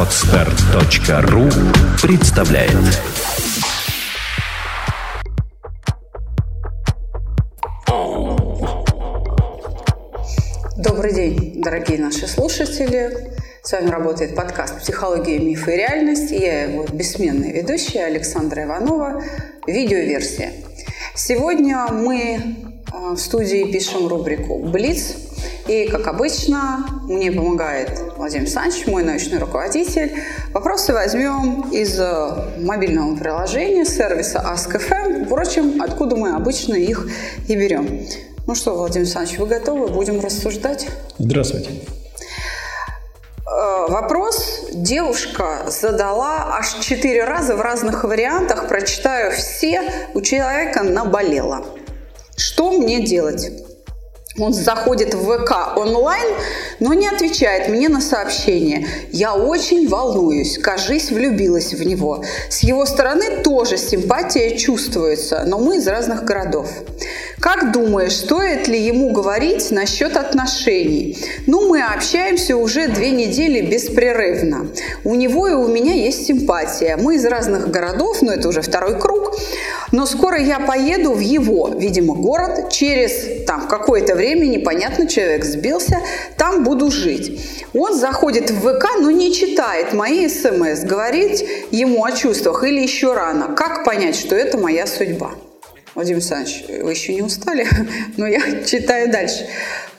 Отстар.ру 0.00 1.46
представляет 2.00 2.72
Добрый 10.78 11.12
день, 11.12 11.60
дорогие 11.60 11.98
наши 11.98 12.26
слушатели. 12.26 13.34
С 13.62 13.72
вами 13.72 13.90
работает 13.90 14.34
подкаст 14.34 14.78
«Психология, 14.78 15.38
мифы 15.38 15.74
и 15.74 15.76
реальность». 15.76 16.32
И 16.32 16.36
я 16.36 16.62
его 16.62 16.86
бессменная 16.90 17.52
ведущая 17.52 18.06
Александра 18.06 18.64
Иванова. 18.64 19.22
Видеоверсия. 19.66 20.52
Сегодня 21.14 21.88
мы 21.92 22.69
в 22.92 23.16
студии 23.16 23.70
пишем 23.70 24.06
рубрику 24.08 24.58
«Блиц». 24.58 25.14
И, 25.66 25.86
как 25.86 26.08
обычно, 26.08 26.86
мне 27.04 27.30
помогает 27.30 27.90
Владимир 28.16 28.42
Александрович, 28.42 28.86
мой 28.86 29.04
научный 29.04 29.38
руководитель. 29.38 30.12
Вопросы 30.52 30.92
возьмем 30.92 31.70
из 31.70 31.98
э, 31.98 32.58
мобильного 32.58 33.16
приложения, 33.16 33.84
сервиса 33.84 34.44
Ask.fm. 34.44 35.26
Впрочем, 35.26 35.80
откуда 35.80 36.16
мы 36.16 36.34
обычно 36.34 36.74
их 36.74 37.08
и 37.46 37.54
берем. 37.54 38.04
Ну 38.46 38.54
что, 38.54 38.74
Владимир 38.74 39.04
Александрович, 39.04 39.38
вы 39.38 39.46
готовы? 39.46 39.88
Будем 39.88 40.20
рассуждать? 40.20 40.88
Здравствуйте. 41.18 41.70
Э, 43.46 43.86
вопрос 43.88 44.70
девушка 44.72 45.66
задала 45.68 46.56
аж 46.58 46.74
четыре 46.80 47.24
раза 47.24 47.54
в 47.54 47.60
разных 47.60 48.02
вариантах. 48.02 48.66
Прочитаю 48.66 49.32
все. 49.32 49.82
У 50.14 50.20
человека 50.20 50.82
наболело. 50.82 51.64
Что 52.60 52.72
мне 52.72 53.00
делать? 53.00 53.50
Он 54.38 54.52
заходит 54.52 55.14
в 55.14 55.24
ВК 55.24 55.78
онлайн, 55.78 56.28
но 56.78 56.92
не 56.92 57.08
отвечает 57.08 57.68
мне 57.70 57.88
на 57.88 58.02
сообщение. 58.02 58.86
Я 59.12 59.34
очень 59.34 59.88
волнуюсь, 59.88 60.58
кажись, 60.58 61.10
влюбилась 61.10 61.72
в 61.72 61.82
него. 61.82 62.22
С 62.50 62.60
его 62.60 62.84
стороны 62.84 63.38
тоже 63.42 63.78
симпатия 63.78 64.58
чувствуется, 64.58 65.44
но 65.46 65.58
мы 65.58 65.78
из 65.78 65.88
разных 65.88 66.24
городов. 66.24 66.68
Как 67.40 67.72
думаешь, 67.72 68.16
стоит 68.16 68.68
ли 68.68 68.78
ему 68.78 69.12
говорить 69.12 69.70
насчет 69.70 70.16
отношений? 70.16 71.16
Ну, 71.46 71.68
мы 71.68 71.82
общаемся 71.82 72.56
уже 72.56 72.88
две 72.88 73.10
недели 73.10 73.62
беспрерывно. 73.62 74.68
У 75.04 75.14
него 75.14 75.48
и 75.48 75.54
у 75.54 75.66
меня 75.66 75.94
есть 75.94 76.26
симпатия. 76.26 76.96
Мы 76.96 77.16
из 77.16 77.24
разных 77.24 77.70
городов, 77.70 78.20
но 78.20 78.34
это 78.34 78.46
уже 78.48 78.60
второй 78.60 79.00
круг. 79.00 79.34
Но 79.92 80.06
скоро 80.06 80.38
я 80.38 80.60
поеду 80.60 81.12
в 81.12 81.20
его, 81.20 81.70
видимо, 81.76 82.14
город. 82.14 82.70
Через 82.70 83.44
там 83.44 83.66
какое-то 83.68 84.14
время, 84.14 84.46
непонятно, 84.46 85.06
человек 85.08 85.44
сбился, 85.44 85.98
там 86.36 86.64
буду 86.64 86.90
жить. 86.90 87.64
Он 87.74 87.94
заходит 87.94 88.50
в 88.50 88.60
ВК, 88.60 88.86
но 89.00 89.10
не 89.10 89.32
читает 89.32 89.92
мои 89.92 90.28
смс, 90.28 90.84
говорит 90.84 91.44
ему 91.70 92.04
о 92.04 92.12
чувствах 92.12 92.64
или 92.64 92.80
еще 92.80 93.14
рано. 93.14 93.54
Как 93.54 93.84
понять, 93.84 94.16
что 94.16 94.36
это 94.36 94.58
моя 94.58 94.86
судьба? 94.86 95.32
Владимир 95.94 96.18
Александрович, 96.18 96.64
вы 96.82 96.92
еще 96.92 97.14
не 97.14 97.22
устали? 97.22 97.66
Но 98.16 98.26
я 98.26 98.62
читаю 98.64 99.10
дальше. 99.10 99.46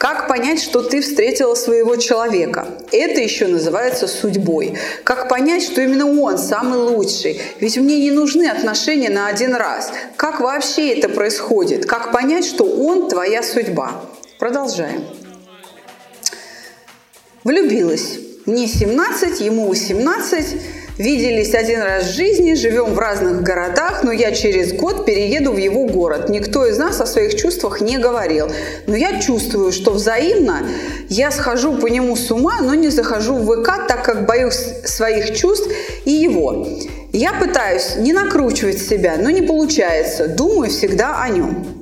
Как 0.02 0.28
понять, 0.28 0.60
что 0.60 0.82
ты 0.82 1.00
встретила 1.00 1.54
своего 1.54 1.96
человека? 1.96 2.66
Это 2.92 3.22
еще 3.22 3.46
называется 3.46 4.08
судьбой. 4.08 4.76
Как 5.04 5.30
понять, 5.30 5.62
что 5.62 5.80
именно 5.80 6.20
он 6.20 6.40
самый 6.40 6.80
лучший? 6.80 7.40
Ведь 7.60 7.78
мне 7.78 8.00
не 8.00 8.10
нужны 8.10 8.48
отношения 8.48 9.12
на 9.12 9.28
один 9.28 9.54
раз. 9.54 9.92
Как 10.18 10.40
вообще 10.40 10.98
это 10.98 11.08
происходит? 11.08 11.86
Как 11.86 12.12
понять, 12.12 12.46
что 12.46 12.64
он 12.64 13.10
твоя 13.10 13.44
судьба? 13.44 14.02
Продолжаем. 14.40 15.06
Влюбилась. 17.44 18.18
Мне 18.48 18.66
17, 18.66 19.40
ему 19.42 19.68
18. 19.68 20.62
Виделись 21.02 21.56
один 21.56 21.82
раз 21.82 22.04
в 22.04 22.16
жизни, 22.16 22.54
живем 22.54 22.94
в 22.94 23.00
разных 23.00 23.42
городах, 23.42 24.04
но 24.04 24.12
я 24.12 24.32
через 24.32 24.72
год 24.72 25.04
перееду 25.04 25.52
в 25.52 25.58
его 25.58 25.88
город. 25.88 26.30
Никто 26.30 26.68
из 26.68 26.78
нас 26.78 27.02
о 27.02 27.08
своих 27.08 27.34
чувствах 27.34 27.82
не 27.82 27.98
говорил. 27.98 28.52
Но 28.86 28.96
я 28.96 29.20
чувствую, 29.20 29.72
что 29.72 29.94
взаимно 29.94 30.62
я 31.10 31.32
схожу 31.32 31.74
по 31.74 31.88
нему 31.88 32.16
с 32.16 32.30
ума, 32.30 32.62
но 32.62 32.76
не 32.76 32.90
захожу 32.90 33.34
в 33.38 33.64
ВК, 33.64 33.88
так 33.88 34.06
как 34.06 34.28
боюсь 34.28 34.64
своих 34.86 35.36
чувств 35.36 35.72
и 36.06 36.12
его. 36.12 36.68
Я 37.12 37.34
пытаюсь 37.34 37.96
не 37.98 38.14
накручивать 38.14 38.78
себя, 38.78 39.16
но 39.18 39.32
не 39.32 39.42
получается. 39.42 40.28
Думаю 40.28 40.70
всегда 40.70 41.20
о 41.20 41.30
нем. 41.30 41.81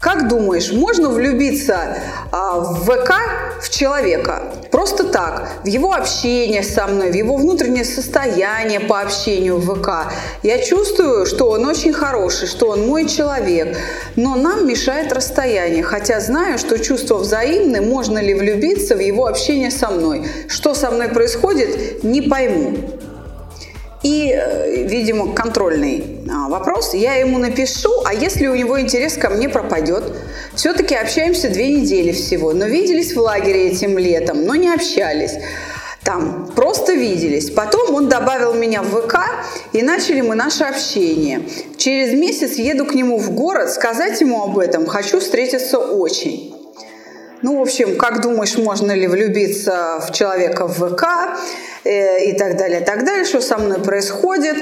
Как 0.00 0.28
думаешь, 0.28 0.70
можно 0.70 1.08
влюбиться 1.08 1.96
а, 2.30 2.60
в 2.60 2.84
ВК 2.84 3.14
в 3.60 3.68
человека 3.68 4.42
просто 4.70 5.02
так, 5.02 5.48
в 5.64 5.66
его 5.66 5.92
общение 5.92 6.62
со 6.62 6.86
мной, 6.86 7.10
в 7.10 7.14
его 7.14 7.34
внутреннее 7.36 7.84
состояние 7.84 8.78
по 8.78 9.00
общению 9.00 9.56
в 9.56 9.74
ВК? 9.74 10.12
Я 10.44 10.58
чувствую, 10.58 11.26
что 11.26 11.50
он 11.50 11.66
очень 11.66 11.92
хороший, 11.92 12.46
что 12.46 12.68
он 12.68 12.86
мой 12.86 13.08
человек, 13.08 13.76
но 14.14 14.36
нам 14.36 14.68
мешает 14.68 15.12
расстояние, 15.12 15.82
хотя 15.82 16.20
знаю, 16.20 16.58
что 16.58 16.78
чувства 16.78 17.18
взаимны, 17.18 17.80
можно 17.80 18.18
ли 18.18 18.34
влюбиться 18.34 18.94
в 18.94 19.00
его 19.00 19.26
общение 19.26 19.72
со 19.72 19.90
мной. 19.90 20.28
Что 20.46 20.74
со 20.74 20.92
мной 20.92 21.08
происходит, 21.08 22.04
не 22.04 22.22
пойму. 22.22 22.76
И, 24.02 24.32
э, 24.32 24.84
видимо, 24.84 25.34
контрольный 25.34 26.20
а, 26.30 26.48
вопрос. 26.48 26.94
Я 26.94 27.14
ему 27.14 27.38
напишу, 27.38 27.90
а 28.04 28.14
если 28.14 28.46
у 28.46 28.54
него 28.54 28.80
интерес 28.80 29.16
ко 29.16 29.28
мне 29.28 29.48
пропадет? 29.48 30.04
Все-таки 30.54 30.94
общаемся 30.94 31.48
две 31.48 31.68
недели 31.68 32.12
всего, 32.12 32.52
но 32.52 32.66
виделись 32.66 33.14
в 33.14 33.20
лагере 33.20 33.68
этим 33.70 33.98
летом, 33.98 34.44
но 34.44 34.54
не 34.54 34.72
общались. 34.72 35.32
Там 36.04 36.50
просто 36.54 36.94
виделись. 36.94 37.50
Потом 37.50 37.94
он 37.94 38.08
добавил 38.08 38.54
меня 38.54 38.82
в 38.82 39.02
ВК, 39.02 39.16
и 39.72 39.82
начали 39.82 40.20
мы 40.20 40.36
наше 40.36 40.64
общение. 40.64 41.42
Через 41.76 42.14
месяц 42.14 42.54
еду 42.54 42.86
к 42.86 42.94
нему 42.94 43.18
в 43.18 43.32
город, 43.32 43.70
сказать 43.70 44.20
ему 44.20 44.42
об 44.42 44.58
этом. 44.58 44.86
Хочу 44.86 45.18
встретиться 45.18 45.78
очень. 45.78 46.54
Ну, 47.42 47.58
в 47.58 47.62
общем, 47.62 47.96
как 47.96 48.20
думаешь, 48.20 48.56
можно 48.56 48.92
ли 48.92 49.06
влюбиться 49.06 50.02
в 50.06 50.12
человека 50.12 50.66
в 50.66 50.88
ВК 50.88 51.04
и 51.84 52.32
так 52.38 52.56
далее, 52.56 52.80
так 52.80 53.04
далее, 53.04 53.24
что 53.24 53.40
со 53.40 53.58
мной 53.58 53.80
происходит. 53.80 54.56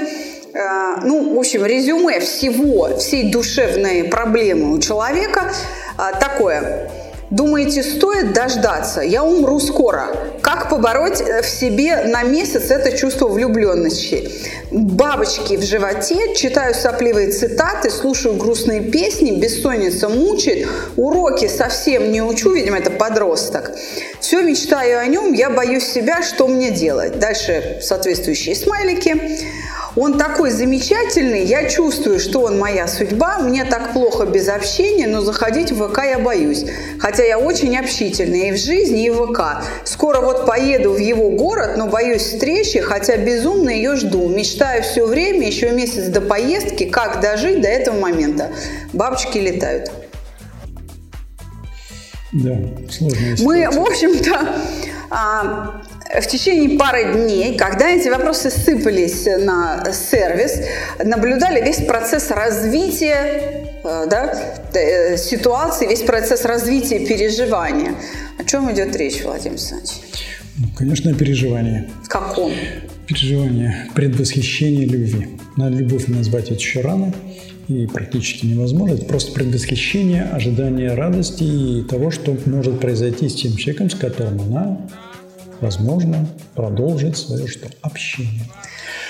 Э, 0.54 1.00
ну, 1.02 1.34
в 1.34 1.38
общем, 1.38 1.64
резюме 1.64 2.20
всего, 2.20 2.96
всей 2.96 3.30
душевной 3.30 4.04
проблемы 4.04 4.72
у 4.72 4.78
человека 4.78 5.52
э, 5.98 6.18
такое– 6.20 6.90
Думаете, 7.30 7.82
стоит 7.82 8.32
дождаться? 8.32 9.00
Я 9.00 9.24
умру 9.24 9.58
скоро. 9.58 10.06
Как 10.42 10.70
побороть 10.70 11.20
э, 11.20 11.42
в 11.42 11.46
себе 11.46 12.04
на 12.04 12.22
месяц 12.22 12.70
это 12.70 12.96
чувство 12.96 13.26
влюбленности? 13.26 14.30
Бабочки 14.70 15.56
в 15.56 15.62
животе, 15.62 16.34
читаю 16.36 16.72
сопливые 16.72 17.32
цитаты, 17.32 17.90
слушаю 17.90 18.36
грустные 18.36 18.80
песни, 18.80 19.32
бессонница 19.32 20.08
мучает, 20.08 20.68
уроки 20.96 21.48
совсем 21.48 22.12
не 22.12 22.22
учу, 22.22 22.52
видимо, 22.52 22.78
это 22.78 22.90
подросток. 22.90 23.72
Все 24.20 24.42
мечтаю 24.42 25.00
о 25.00 25.06
нем, 25.06 25.32
я 25.32 25.50
боюсь 25.50 25.84
себя, 25.84 26.22
что 26.22 26.46
мне 26.46 26.70
делать? 26.70 27.18
Дальше 27.18 27.80
соответствующие 27.82 28.54
смайлики. 28.54 29.40
Он 29.96 30.18
такой 30.18 30.50
замечательный, 30.50 31.42
я 31.42 31.68
чувствую, 31.68 32.20
что 32.20 32.42
он 32.42 32.58
моя 32.58 32.86
судьба, 32.86 33.38
мне 33.38 33.64
так 33.64 33.94
плохо 33.94 34.26
без 34.26 34.46
общения, 34.48 35.06
но 35.06 35.22
заходить 35.22 35.72
в 35.72 35.88
ВК 35.88 36.04
я 36.04 36.18
боюсь. 36.18 36.66
Хотя 36.98 37.24
я 37.24 37.38
очень 37.38 37.76
общительный 37.78 38.50
и 38.50 38.52
в 38.52 38.58
жизни, 38.58 39.06
и 39.06 39.10
в 39.10 39.32
ВК. 39.32 39.64
Скоро 39.84 40.20
вот 40.20 40.44
поеду 40.44 40.92
в 40.92 40.98
его 40.98 41.30
город, 41.30 41.78
но 41.78 41.86
боюсь 41.86 42.22
встречи, 42.22 42.80
хотя 42.80 43.16
безумно 43.16 43.70
ее 43.70 43.96
жду. 43.96 44.28
Мечтаю 44.28 44.82
все 44.82 45.06
время, 45.06 45.46
еще 45.46 45.70
месяц 45.70 46.08
до 46.08 46.20
поездки, 46.20 46.84
как 46.84 47.22
дожить 47.22 47.62
до 47.62 47.68
этого 47.68 47.98
момента. 47.98 48.50
Бабочки 48.92 49.38
летают. 49.38 49.90
Да, 52.32 52.54
ситуация. 52.90 53.36
Мы, 53.40 53.70
в 53.70 53.80
общем-то, 53.80 54.56
а, 55.08 55.80
в 56.14 56.26
течение 56.26 56.78
пары 56.78 57.12
дней, 57.14 57.56
когда 57.56 57.90
эти 57.90 58.08
вопросы 58.08 58.50
сыпались 58.50 59.26
на 59.26 59.84
сервис, 59.92 60.60
наблюдали 61.04 61.64
весь 61.64 61.84
процесс 61.84 62.30
развития 62.30 63.68
э, 63.82 64.06
да, 64.08 64.54
э, 64.74 65.16
ситуации, 65.16 65.86
весь 65.88 66.02
процесс 66.02 66.44
развития 66.44 67.06
переживания. 67.06 67.94
О 68.38 68.44
чем 68.44 68.72
идет 68.72 68.94
речь, 68.96 69.22
Владимир 69.24 69.54
Александрович? 69.54 69.90
Ну, 70.58 70.68
конечно, 70.76 71.12
переживание. 71.14 71.88
В 72.04 72.08
каком? 72.08 72.52
Переживание, 73.06 73.88
предвосхищение 73.94 74.86
любви. 74.86 75.38
На 75.56 75.68
любовь 75.68 76.06
назвать 76.06 76.46
это 76.46 76.54
еще 76.54 76.80
рано 76.80 77.12
и 77.68 77.86
практически 77.86 78.46
невозможно. 78.46 78.94
Это 78.94 79.04
просто 79.04 79.32
предвосхищение, 79.32 80.22
ожидание 80.24 80.94
радости 80.94 81.42
и 81.42 81.82
того, 81.82 82.10
что 82.10 82.36
может 82.46 82.80
произойти 82.80 83.28
с 83.28 83.34
тем 83.34 83.56
человеком, 83.56 83.90
с 83.90 83.94
которым 83.94 84.40
она 84.40 84.80
возможно, 85.60 86.26
продолжить 86.54 87.16
свое 87.16 87.46
что? 87.46 87.68
Общение. 87.82 88.44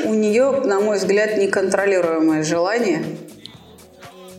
У 0.05 0.15
нее, 0.15 0.51
на 0.65 0.81
мой 0.81 0.99
взгляд, 0.99 1.39
неконтролируемое 1.39 2.43
желание 2.43 3.03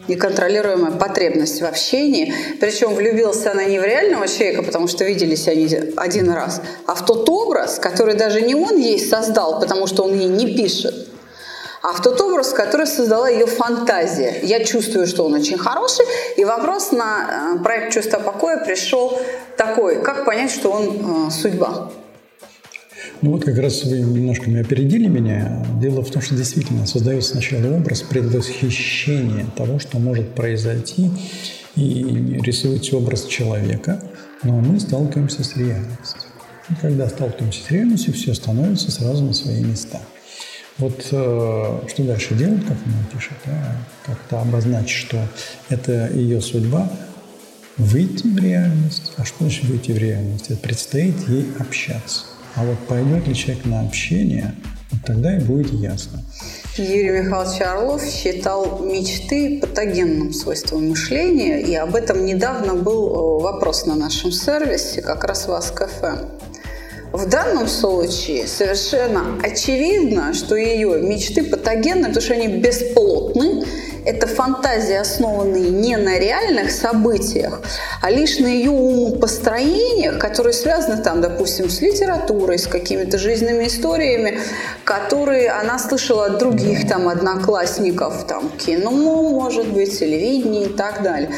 неконтролируемая 0.07 0.92
потребность 0.92 1.62
в 1.62 1.65
общении. 1.65 2.33
Причем 2.59 2.95
влюбился 2.95 3.51
она 3.51 3.65
не 3.65 3.80
в 3.80 3.83
реального 3.83 4.27
человека, 4.27 4.63
потому 4.63 4.88
что 4.88 5.04
виделись 5.04 5.48
они 5.48 5.68
один 5.95 6.30
раз, 6.30 6.62
а 6.86 6.95
в 6.95 7.06
тот 7.06 7.27
образ, 7.30 7.80
который 7.80 8.15
даже 8.15 8.42
не 8.42 8.56
он 8.56 8.77
ей 8.77 9.00
создал, 9.00 9.59
потому 9.59 9.88
что 9.88 10.04
он 10.04 10.18
ей 10.18 10.30
не 10.30 10.56
пишет, 10.56 11.07
а 11.88 11.94
в 11.94 12.01
тот 12.01 12.19
образ, 12.19 12.51
который 12.51 12.86
создала 12.86 13.30
ее 13.30 13.45
фантазия. 13.45 14.42
Я 14.44 14.63
чувствую, 14.66 15.07
что 15.07 15.24
он 15.24 15.34
очень 15.34 15.57
хороший, 15.57 16.06
и 16.36 16.44
вопрос 16.44 16.92
на 16.92 17.56
э, 17.56 17.63
проект 17.63 17.94
«Чувство 17.94 18.19
покоя» 18.19 18.57
пришел 18.66 19.18
такой, 19.56 20.01
как 20.01 20.25
понять, 20.25 20.51
что 20.51 20.69
он 20.69 21.28
э, 21.28 21.31
судьба? 21.31 21.89
Ну 23.22 23.31
вот 23.31 23.45
как 23.45 23.57
раз 23.57 23.86
вы 23.86 24.00
немножко 24.00 24.51
опередили 24.60 25.07
меня. 25.07 25.66
Дело 25.80 26.04
в 26.04 26.12
том, 26.12 26.22
что 26.22 26.36
действительно 26.36 26.86
создается 26.86 27.31
сначала 27.31 27.74
образ 27.74 28.01
предвосхищения 28.01 29.45
того, 29.56 29.80
что 29.80 29.98
может 29.98 30.36
произойти, 30.36 31.10
и 31.78 32.40
рисуется 32.44 32.98
образ 32.98 33.25
человека, 33.25 34.04
но 34.44 34.60
мы 34.60 34.78
сталкиваемся 34.81 35.42
с 35.45 35.56
реальностью. 35.56 36.22
И 36.69 36.74
когда 36.81 37.07
сталкиваемся 37.07 37.63
с 37.63 37.72
реальностью, 37.72 38.13
все 38.13 38.33
становится 38.33 38.92
сразу 38.92 39.24
на 39.24 39.33
свои 39.33 39.63
места. 39.63 40.01
Вот 40.77 41.07
э, 41.12 41.79
что 41.88 42.03
дальше 42.03 42.35
делать, 42.35 42.62
как 42.62 42.77
она 42.85 43.03
пишет, 43.12 43.33
да? 43.45 43.77
как-то 44.06 44.41
обозначить, 44.41 44.95
что 44.95 45.18
это 45.69 46.09
ее 46.13 46.39
судьба, 46.39 46.89
выйти 47.77 48.27
в 48.27 48.38
реальность. 48.38 49.13
А 49.18 49.25
что 49.25 49.38
значит 49.39 49.63
выйти 49.65 49.91
в 49.91 49.97
реальность? 49.97 50.50
Это 50.50 50.59
предстоит 50.59 51.15
ей 51.27 51.47
общаться. 51.59 52.25
А 52.56 52.63
вот 52.63 52.77
пойдет 52.88 53.27
ли 53.27 53.35
человек 53.35 53.65
на 53.65 53.81
общение, 53.81 54.53
вот 54.91 55.01
тогда 55.06 55.35
и 55.35 55.39
будет 55.39 55.71
ясно. 55.74 56.24
Юрий 56.77 57.21
Михайлович 57.21 57.62
Орлов 57.62 58.03
считал 58.03 58.80
мечты 58.83 59.59
патогенным 59.59 60.31
свойством 60.31 60.89
мышления, 60.89 61.59
и 61.59 61.73
об 61.75 61.95
этом 61.95 62.23
недавно 62.25 62.75
был 62.75 63.07
э, 63.07 63.44
вопрос 63.44 63.85
на 63.88 63.95
нашем 63.95 64.31
сервисе, 64.31 65.01
как 65.01 65.23
раз 65.23 65.47
в 65.47 65.53
АСКФМ. 65.53 66.27
В 67.13 67.25
данном 67.27 67.68
случае 67.68 68.48
совершенно 68.48 69.39
очевидно, 69.42 70.33
что 70.33 70.56
ее 70.56 71.01
мечты 71.01 71.44
патогенны, 71.44 72.07
потому 72.09 72.21
что 72.21 72.33
они 72.33 72.48
бесплотны, 72.48 73.65
это 74.07 74.25
фантазии, 74.25 74.95
основанные 74.95 75.69
не 75.69 75.98
на 75.98 76.18
реальных 76.18 76.71
событиях, 76.71 77.62
а 78.01 78.09
лишь 78.09 78.39
на 78.39 78.48
ее 78.48 78.71
умопостроениях, 78.71 80.18
которые 80.18 80.54
связаны 80.54 81.04
там, 81.04 81.19
допустим, 81.19 81.69
с 81.69 81.81
литературой, 81.81 82.57
с 82.57 82.68
какими-то 82.68 83.18
жизненными 83.18 83.68
историями, 83.68 84.39
которые 84.86 85.50
она 85.50 85.77
слышала 85.77 86.27
от 86.27 86.38
других 86.38 86.88
там 86.88 87.09
одноклассников, 87.09 88.25
там 88.25 88.50
кино, 88.57 88.92
может 88.92 89.68
быть, 89.68 90.00
телевидение 90.00 90.68
и 90.68 90.69
так 90.69 91.04
далее. 91.04 91.30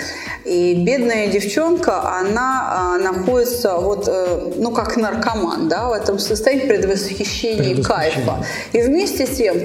И 0.45 0.75
бедная 0.75 1.27
девчонка, 1.27 2.18
она 2.19 2.68
а, 2.69 2.98
находится 2.98 3.77
вот, 3.77 4.07
э, 4.07 4.54
ну, 4.56 4.71
как 4.71 4.95
наркоман, 4.95 5.68
да, 5.68 5.89
в 5.89 5.94
этом 5.94 6.18
состоянии 6.18 6.68
предвосхищения 6.68 7.83
кайфа. 7.83 8.45
И 8.74 8.81
вместе 8.81 9.25
с 9.25 9.38
тем 9.38 9.57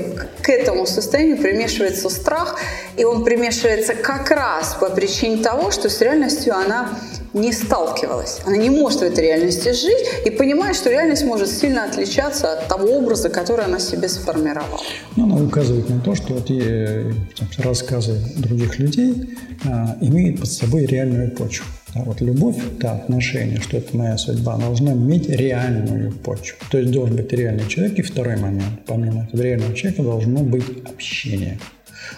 к 0.42 0.48
этому 0.48 0.86
состоянию 0.86 1.36
примешивается 1.36 2.08
страх, 2.10 2.58
и 2.96 3.04
он 3.04 3.24
примешивается 3.24 3.94
как 3.94 4.30
раз 4.30 4.76
по 4.80 4.90
причине 4.90 5.42
того, 5.42 5.70
что 5.70 5.88
с 5.88 6.00
реальностью 6.00 6.54
она 6.54 6.98
не 7.34 7.52
сталкивалась. 7.52 8.40
Она 8.46 8.56
не 8.56 8.70
может 8.70 9.00
в 9.00 9.02
этой 9.02 9.24
реальности 9.24 9.72
жить 9.72 10.06
и 10.24 10.30
понимает, 10.30 10.76
что 10.76 10.90
реальность 10.90 11.24
может 11.24 11.48
сильно 11.48 11.84
отличаться 11.84 12.52
от 12.52 12.68
того 12.68 12.86
образа, 12.96 13.28
который 13.28 13.64
она 13.64 13.80
себе 13.80 14.08
сформировала. 14.08 14.80
Ну, 15.16 15.24
она 15.24 15.44
указывает 15.44 15.88
на 15.90 16.00
то, 16.00 16.14
что 16.14 16.36
эти 16.36 17.12
рассказы 17.60 18.20
других 18.36 18.78
людей 18.78 19.36
а, 19.64 19.96
имеют 20.00 20.40
под 20.40 20.50
собой 20.50 20.86
реальную 20.86 21.32
почву. 21.32 21.66
Да, 21.94 22.02
вот 22.04 22.20
любовь, 22.20 22.56
да, 22.80 22.92
отношение, 22.92 23.60
что 23.60 23.76
это 23.76 23.96
моя 23.96 24.16
судьба, 24.16 24.56
должна 24.56 24.92
иметь 24.92 25.28
реальную 25.28 26.12
почву. 26.12 26.58
То 26.70 26.78
есть 26.78 26.90
должен 26.90 27.16
быть 27.16 27.32
реальный 27.32 27.66
человек. 27.68 27.98
И 27.98 28.02
второй 28.02 28.36
момент, 28.36 28.80
помимо 28.86 29.24
этого 29.24 29.42
реального 29.42 29.74
человека, 29.74 30.02
должно 30.02 30.40
быть 30.40 30.64
общение. 30.84 31.58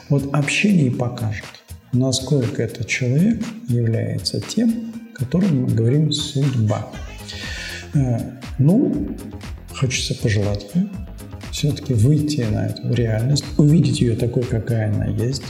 Вот 0.08 0.34
общение 0.34 0.90
покажет, 0.90 1.44
насколько 1.92 2.62
этот 2.62 2.86
человек 2.86 3.42
является 3.68 4.40
тем, 4.40 4.92
которым 5.14 5.62
мы 5.62 5.68
говорим 5.68 6.12
судьба. 6.12 6.86
Э, 7.94 8.18
ну, 8.58 9.16
хочется 9.70 10.14
пожелать 10.14 10.66
ей 10.74 10.88
все-таки 11.56 11.94
выйти 11.94 12.42
на 12.42 12.66
эту 12.66 12.92
реальность, 12.92 13.44
увидеть 13.56 14.02
ее 14.02 14.14
такой, 14.14 14.42
какая 14.42 14.92
она 14.92 15.06
есть, 15.06 15.42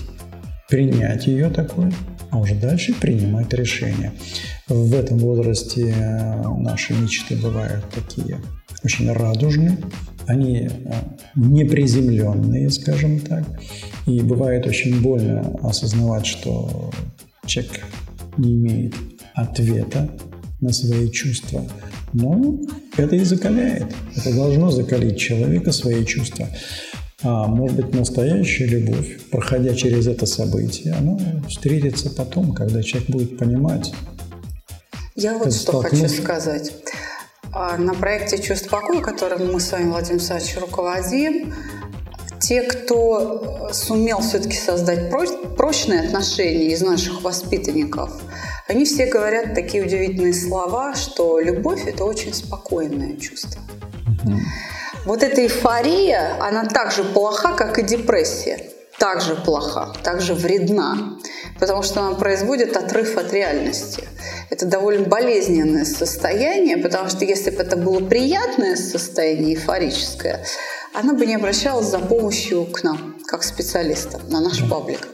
принять 0.69 1.27
ее 1.27 1.50
такой, 1.50 1.93
а 2.31 2.38
уже 2.38 2.55
дальше 2.55 2.94
принимать 2.94 3.53
решения. 3.53 4.12
В 4.69 4.94
этом 4.94 5.19
возрасте 5.19 5.93
э, 5.97 6.43
наши 6.59 6.94
мечты 6.94 7.35
бывают 7.35 7.85
такие 7.93 8.38
очень 8.85 9.11
радужные, 9.11 9.79
они 10.26 10.69
э, 10.69 10.70
неприземленные, 11.34 12.70
скажем 12.70 13.20
так, 13.20 13.44
и 14.06 14.20
бывает 14.20 14.67
очень 14.67 15.00
больно 15.00 15.56
осознавать, 15.62 16.26
что 16.26 16.90
человек 17.46 17.81
не 18.37 18.55
имеет 18.55 18.94
ответа 19.34 20.11
на 20.61 20.73
свои 20.73 21.11
чувства. 21.11 21.64
Но 22.12 22.58
это 22.96 23.17
и 23.17 23.25
закаляет. 23.25 23.87
Это 24.17 24.34
должно 24.34 24.70
закалить 24.70 25.19
человека 25.19 25.73
свои 25.73 26.05
чувства. 26.05 26.49
А 27.23 27.46
может 27.46 27.76
быть, 27.76 27.94
настоящая 27.94 28.67
любовь, 28.67 29.19
проходя 29.31 29.75
через 29.75 30.06
это 30.06 30.26
событие, 30.26 30.93
она 30.94 31.19
встретится 31.49 32.11
потом, 32.11 32.52
когда 32.52 32.82
человек 32.82 33.11
будет 33.11 33.38
понимать. 33.38 33.93
Я 35.14 35.38
вот 35.38 35.52
что 35.52 35.81
хочу 35.81 36.08
сказать. 36.08 36.73
А, 37.58 37.79
на 37.79 37.94
проекте 37.94 38.37
«Чувство 38.37 38.81
покоя», 38.81 39.00
которым 39.00 39.50
мы 39.50 39.61
с 39.61 39.73
вами, 39.73 39.88
Владимир 39.88 40.20
Александрович, 40.20 40.58
руководим, 40.58 41.55
те, 42.38 42.61
кто 42.61 43.70
сумел 43.73 44.20
все-таки 44.20 44.58
создать 44.58 45.11
прочные 45.56 46.00
отношения 46.00 46.67
из 46.67 46.82
наших 46.82 47.23
воспитанников, 47.23 48.11
они 48.69 48.85
все 48.85 49.06
говорят 49.06 49.55
такие 49.55 49.82
удивительные 49.82 50.35
слова, 50.35 50.94
что 50.94 51.41
любовь– 51.41 51.81
это 51.87 52.05
очень 52.05 52.35
спокойное 52.35 53.17
чувство. 53.17 53.62
Угу. 54.23 54.35
Вот 55.06 55.23
эта 55.23 55.41
эйфория, 55.41 56.37
она 56.38 56.67
так 56.67 56.93
же 56.93 57.05
плоха, 57.05 57.55
как 57.55 57.79
и 57.79 57.82
депрессия. 57.82 58.61
Так 58.99 59.21
же 59.21 59.35
плоха, 59.37 59.93
так 60.03 60.23
же 60.23 60.33
вредна, 60.35 61.19
потому 61.61 61.83
что 61.83 62.01
она 62.01 62.17
производит 62.17 62.77
отрыв 62.77 63.19
от 63.19 63.31
реальности. 63.33 64.05
Это 64.49 64.65
довольно 64.65 65.07
болезненное 65.07 65.85
состояние, 65.85 66.79
потому 66.79 67.11
что 67.11 67.25
если 67.25 67.51
бы 67.51 67.63
это 67.63 67.77
было 67.77 68.01
приятное 68.01 68.75
состояние, 68.77 69.55
эйфорическое, 69.55 70.45
она 70.95 71.12
бы 71.12 71.26
не 71.26 71.35
обращалась 71.35 71.87
за 71.87 71.99
помощью 71.99 72.65
к 72.65 72.83
нам, 72.85 73.17
как 73.26 73.43
специалиста, 73.43 74.19
на 74.29 74.41
наш 74.41 74.67
паблик. 74.69 75.07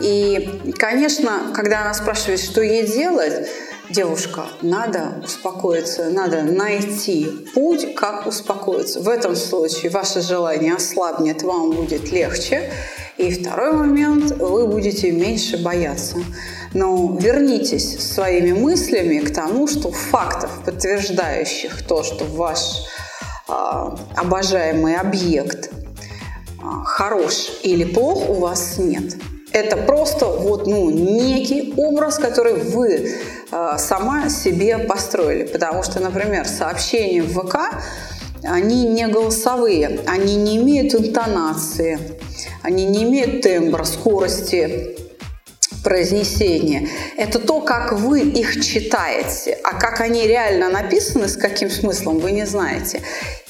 И, 0.00 0.74
конечно, 0.78 1.52
когда 1.54 1.80
она 1.82 1.94
спрашивает, 1.94 2.40
что 2.40 2.60
ей 2.60 2.86
делать, 2.86 3.48
девушка, 3.88 4.46
надо 4.60 5.22
успокоиться, 5.24 6.10
надо 6.10 6.42
найти 6.42 7.48
путь, 7.54 7.94
как 7.94 8.26
успокоиться. 8.26 9.00
В 9.00 9.08
этом 9.08 9.36
случае 9.36 9.90
ваше 9.90 10.20
желание 10.20 10.74
ослабнет, 10.74 11.42
вам 11.42 11.72
будет 11.72 12.12
легче. 12.12 12.70
И 13.16 13.30
второй 13.30 13.72
момент, 13.72 14.32
вы 14.32 14.66
будете 14.66 15.12
меньше 15.12 15.62
бояться. 15.62 16.16
Но 16.72 17.16
вернитесь 17.20 18.12
своими 18.12 18.52
мыслями 18.52 19.20
к 19.20 19.32
тому, 19.32 19.68
что 19.68 19.92
фактов, 19.92 20.50
подтверждающих 20.64 21.82
то, 21.86 22.02
что 22.02 22.24
ваш 22.24 22.58
э, 23.48 23.52
обожаемый 24.16 24.96
объект 24.96 25.70
э, 25.70 26.62
хорош 26.84 27.52
или 27.62 27.84
плох, 27.84 28.28
у 28.30 28.34
вас 28.34 28.78
нет. 28.78 29.14
Это 29.52 29.76
просто 29.76 30.26
вот, 30.26 30.66
ну, 30.66 30.90
некий 30.90 31.72
образ, 31.76 32.18
который 32.18 32.54
вы 32.54 33.12
э, 33.52 33.74
сама 33.78 34.28
себе 34.28 34.78
построили. 34.78 35.44
Потому 35.44 35.84
что, 35.84 36.00
например, 36.00 36.48
сообщения 36.48 37.22
в 37.22 37.40
ВК, 37.40 37.58
они 38.42 38.82
не 38.82 39.06
голосовые, 39.06 40.00
они 40.06 40.34
не 40.34 40.56
имеют 40.56 40.94
интонации, 40.94 41.98
они 42.64 42.86
не 42.86 43.04
имеют 43.04 43.42
тембра, 43.42 43.84
скорости 43.84 44.96
произнесения. 45.84 46.88
Это 47.18 47.38
то, 47.38 47.60
как 47.60 47.92
вы 47.92 48.22
их 48.22 48.64
читаете, 48.64 49.58
а 49.62 49.78
как 49.78 50.00
они 50.00 50.26
реально 50.26 50.70
написаны, 50.70 51.28
с 51.28 51.36
каким 51.36 51.70
смыслом, 51.70 52.20
вы 52.20 52.32
не 52.32 52.46
знаете. 52.46 53.02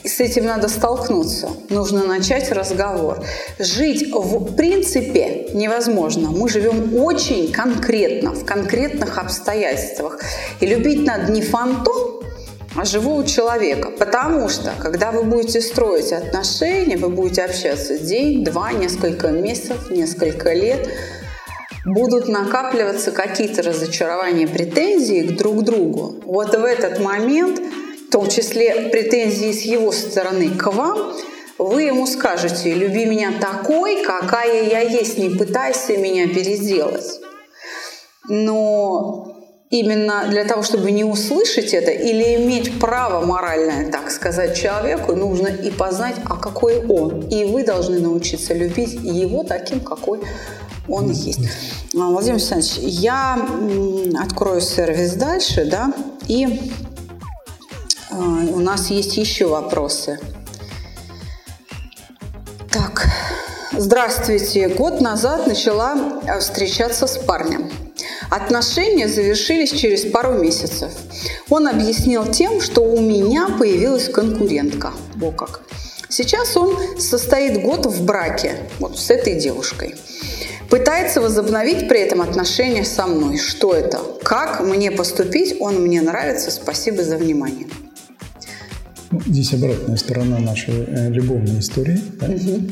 И 0.03 0.09
с 0.09 0.19
этим 0.19 0.47
надо 0.47 0.69
столкнуться. 0.69 1.49
Нужно 1.71 2.05
начать 2.05 2.51
разговор. 2.51 3.25
Жить 3.61 4.13
в 4.13 4.57
принципе 4.57 5.47
невозможно. 5.55 6.31
Мы 6.31 6.49
живем 6.49 6.97
очень 6.97 7.53
конкретно, 7.53 8.33
в 8.33 8.45
конкретных 8.45 9.17
обстоятельствах. 9.17 10.21
И 10.59 10.67
любить 10.67 11.07
надо 11.07 11.31
не 11.31 11.41
фантом, 11.41 12.24
живого 12.83 13.25
человека. 13.25 13.91
Потому 13.91 14.49
что, 14.49 14.73
когда 14.81 15.13
вы 15.13 15.23
будете 15.23 15.61
строить 15.61 16.13
отношения, 16.13 16.97
вы 16.97 17.09
будете 17.09 17.45
общаться 17.45 17.99
день, 17.99 18.45
два, 18.45 18.73
несколько 18.73 19.29
месяцев, 19.29 19.91
несколько 19.91 20.53
лет, 20.53 20.89
будут 21.85 22.29
накапливаться 22.29 23.13
какие-то 23.13 23.63
разочарования, 23.63 24.49
претензии 24.49 25.23
к 25.23 25.37
друг 25.37 25.63
другу. 25.63 26.17
Вот 26.25 26.57
в 26.57 26.65
этот 26.65 26.99
момент, 26.99 27.61
в 28.09 28.11
том 28.11 28.29
числе 28.29 28.89
претензии 28.91 29.53
с 29.53 29.63
его 29.63 29.93
стороны 29.93 30.51
к 30.51 30.73
вам, 30.73 31.15
вы 31.59 31.83
ему 31.83 32.07
скажете, 32.07 32.75
люби 32.75 33.05
меня 33.05 33.33
такой, 33.41 34.03
какая 34.03 34.65
я 34.65 34.81
есть, 34.81 35.19
не 35.19 35.31
пытайся 35.31 35.97
меня 35.97 36.27
переделать. 36.27 37.21
Но 38.29 39.35
именно 39.75 40.27
для 40.29 40.45
того, 40.45 40.63
чтобы 40.63 40.93
не 40.93 41.03
услышать 41.03 41.75
это 41.75 41.91
или 41.91 42.37
иметь 42.37 42.79
право 42.79 43.27
моральное, 43.27 43.91
так 43.91 44.11
сказать, 44.13 44.57
человеку, 44.57 45.17
нужно 45.17 45.49
и 45.49 45.71
познать, 45.73 46.15
а 46.25 46.37
какой 46.37 46.87
он. 46.87 47.23
И 47.23 47.45
вы 47.45 47.65
должны 47.65 47.99
научиться 47.99 48.55
любить 48.55 48.93
его 49.03 49.43
таким, 49.43 49.81
какой 49.81 50.21
он 50.89 51.11
есть. 51.11 51.41
А, 51.93 52.09
Владимир 52.09 52.37
Александрович, 52.37 52.77
я 52.79 53.37
открою 54.23 54.61
сервис 54.61 55.15
дальше, 55.15 55.65
да, 55.65 55.93
и 56.29 56.73
а, 58.11 58.15
у 58.15 58.61
нас 58.61 58.91
есть 58.91 59.17
еще 59.17 59.47
вопросы. 59.47 60.21
Так, 62.71 63.09
здравствуйте. 63.73 64.69
Год 64.69 65.01
назад 65.01 65.49
начала 65.49 66.21
а, 66.29 66.39
встречаться 66.39 67.09
с 67.09 67.19
парнем. 67.19 67.84
Отношения 68.31 69.09
завершились 69.09 69.71
через 69.71 70.05
пару 70.05 70.33
месяцев. 70.33 70.91
Он 71.49 71.69
объяснил 71.69 72.27
тем, 72.27 72.61
что 72.61 72.83
у 72.83 73.01
меня 73.01 73.49
появилась 73.59 74.09
конкурентка. 74.09 74.93
Во 75.15 75.31
как. 75.31 75.63
Сейчас 76.09 76.57
он 76.57 76.77
состоит 76.99 77.61
год 77.63 77.87
в 77.87 78.05
браке 78.05 78.57
вот 78.79 78.99
с 78.99 79.11
этой 79.11 79.35
девушкой. 79.35 79.95
Пытается 80.71 81.21
возобновить 81.21 81.89
при 81.89 82.01
этом 82.01 82.21
отношения 82.21 82.85
со 82.85 83.07
мной. 83.07 83.39
Что 83.39 83.75
это? 83.75 84.01
Как 84.23 84.61
мне 84.61 84.91
поступить? 84.91 85.57
Он 85.61 85.83
мне 85.83 86.01
нравится. 86.03 86.51
Спасибо 86.51 87.03
за 87.05 87.17
внимание. 87.17 87.67
Здесь 89.27 89.53
обратная 89.55 89.97
сторона 89.97 90.39
нашей 90.39 90.85
э, 90.87 91.11
любовной 91.11 91.61
истории. 91.61 92.01
Да? 92.21 92.27
Угу. 92.27 92.71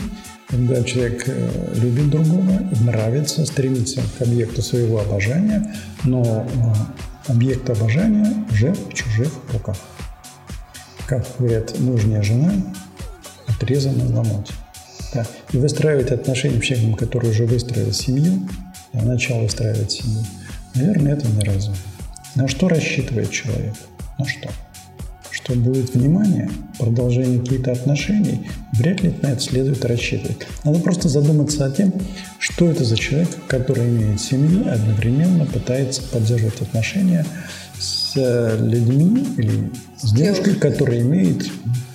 Когда 0.52 0.84
человек 0.84 1.24
э, 1.28 1.74
любит 1.76 2.10
другого, 2.10 2.60
нравится, 2.82 3.46
стремится 3.46 4.02
к 4.18 4.20
объекту 4.20 4.60
своего 4.60 5.00
обожания, 5.00 5.74
но 6.04 6.46
э, 6.46 7.32
объект 7.32 7.70
обожания 7.70 8.44
уже 8.50 8.74
в 8.74 8.92
чужих 8.92 9.32
руках. 9.50 9.78
Как 11.06 11.24
говорят, 11.38 11.78
мужняя 11.80 12.22
жена 12.22 12.52
отрезана 13.46 14.04
на 14.04 14.16
ломоть. 14.18 14.50
Да. 15.14 15.26
И 15.52 15.56
выстраивать 15.56 16.10
отношения 16.10 16.60
с 16.60 16.64
человеком, 16.64 16.96
который 16.96 17.30
уже 17.30 17.46
выстроил 17.46 17.90
семью, 17.90 18.46
а 18.92 19.02
начал 19.02 19.40
выстраивать 19.40 19.92
семью, 19.92 20.22
наверное, 20.74 21.14
это 21.14 21.28
не 21.28 21.40
разум. 21.44 21.74
На 22.34 22.46
что 22.46 22.68
рассчитывает 22.68 23.30
человек? 23.30 23.72
На 24.18 24.26
что? 24.26 24.50
Что 25.42 25.54
будет 25.54 25.94
внимание, 25.94 26.48
продолжение 26.78 27.40
каких-то 27.40 27.72
отношений, 27.72 28.48
вряд 28.72 29.02
ли 29.02 29.12
на 29.22 29.28
это 29.28 29.40
следует 29.40 29.84
рассчитывать. 29.84 30.38
Надо 30.64 30.78
просто 30.80 31.08
задуматься 31.08 31.66
о 31.66 31.70
том, 31.70 31.92
что 32.38 32.68
это 32.68 32.84
за 32.84 32.96
человек, 32.96 33.28
который 33.48 33.88
имеет 33.88 34.20
семью, 34.20 34.64
одновременно 34.70 35.46
пытается 35.46 36.02
поддерживать 36.02 36.60
отношения 36.60 37.26
с 37.78 38.12
э, 38.16 38.56
людьми 38.60 39.26
или 39.36 39.72
с 40.00 40.12
девушкой, 40.12 40.54
которая 40.54 41.00
имеет, 41.00 41.44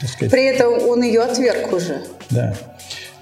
так 0.01 0.10
сказать... 0.10 0.32
При 0.32 0.46
этом 0.46 0.74
он 0.88 1.01
ее 1.01 1.22
отверг 1.22 1.72
уже. 1.72 2.01
Да. 2.30 2.56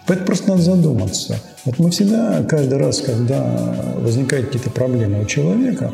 Поэтому 0.08 0.28
просто 0.28 0.50
надо 0.50 0.62
задуматься. 0.62 1.40
Вот 1.66 1.80
мы 1.80 1.92
всегда, 1.92 2.44
каждый 2.44 2.78
раз, 2.78 3.02
когда 3.02 3.94
возникают 3.96 4.48
какие-то 4.48 4.70
проблемы 4.70 5.22
у 5.22 5.26
человека, 5.26 5.94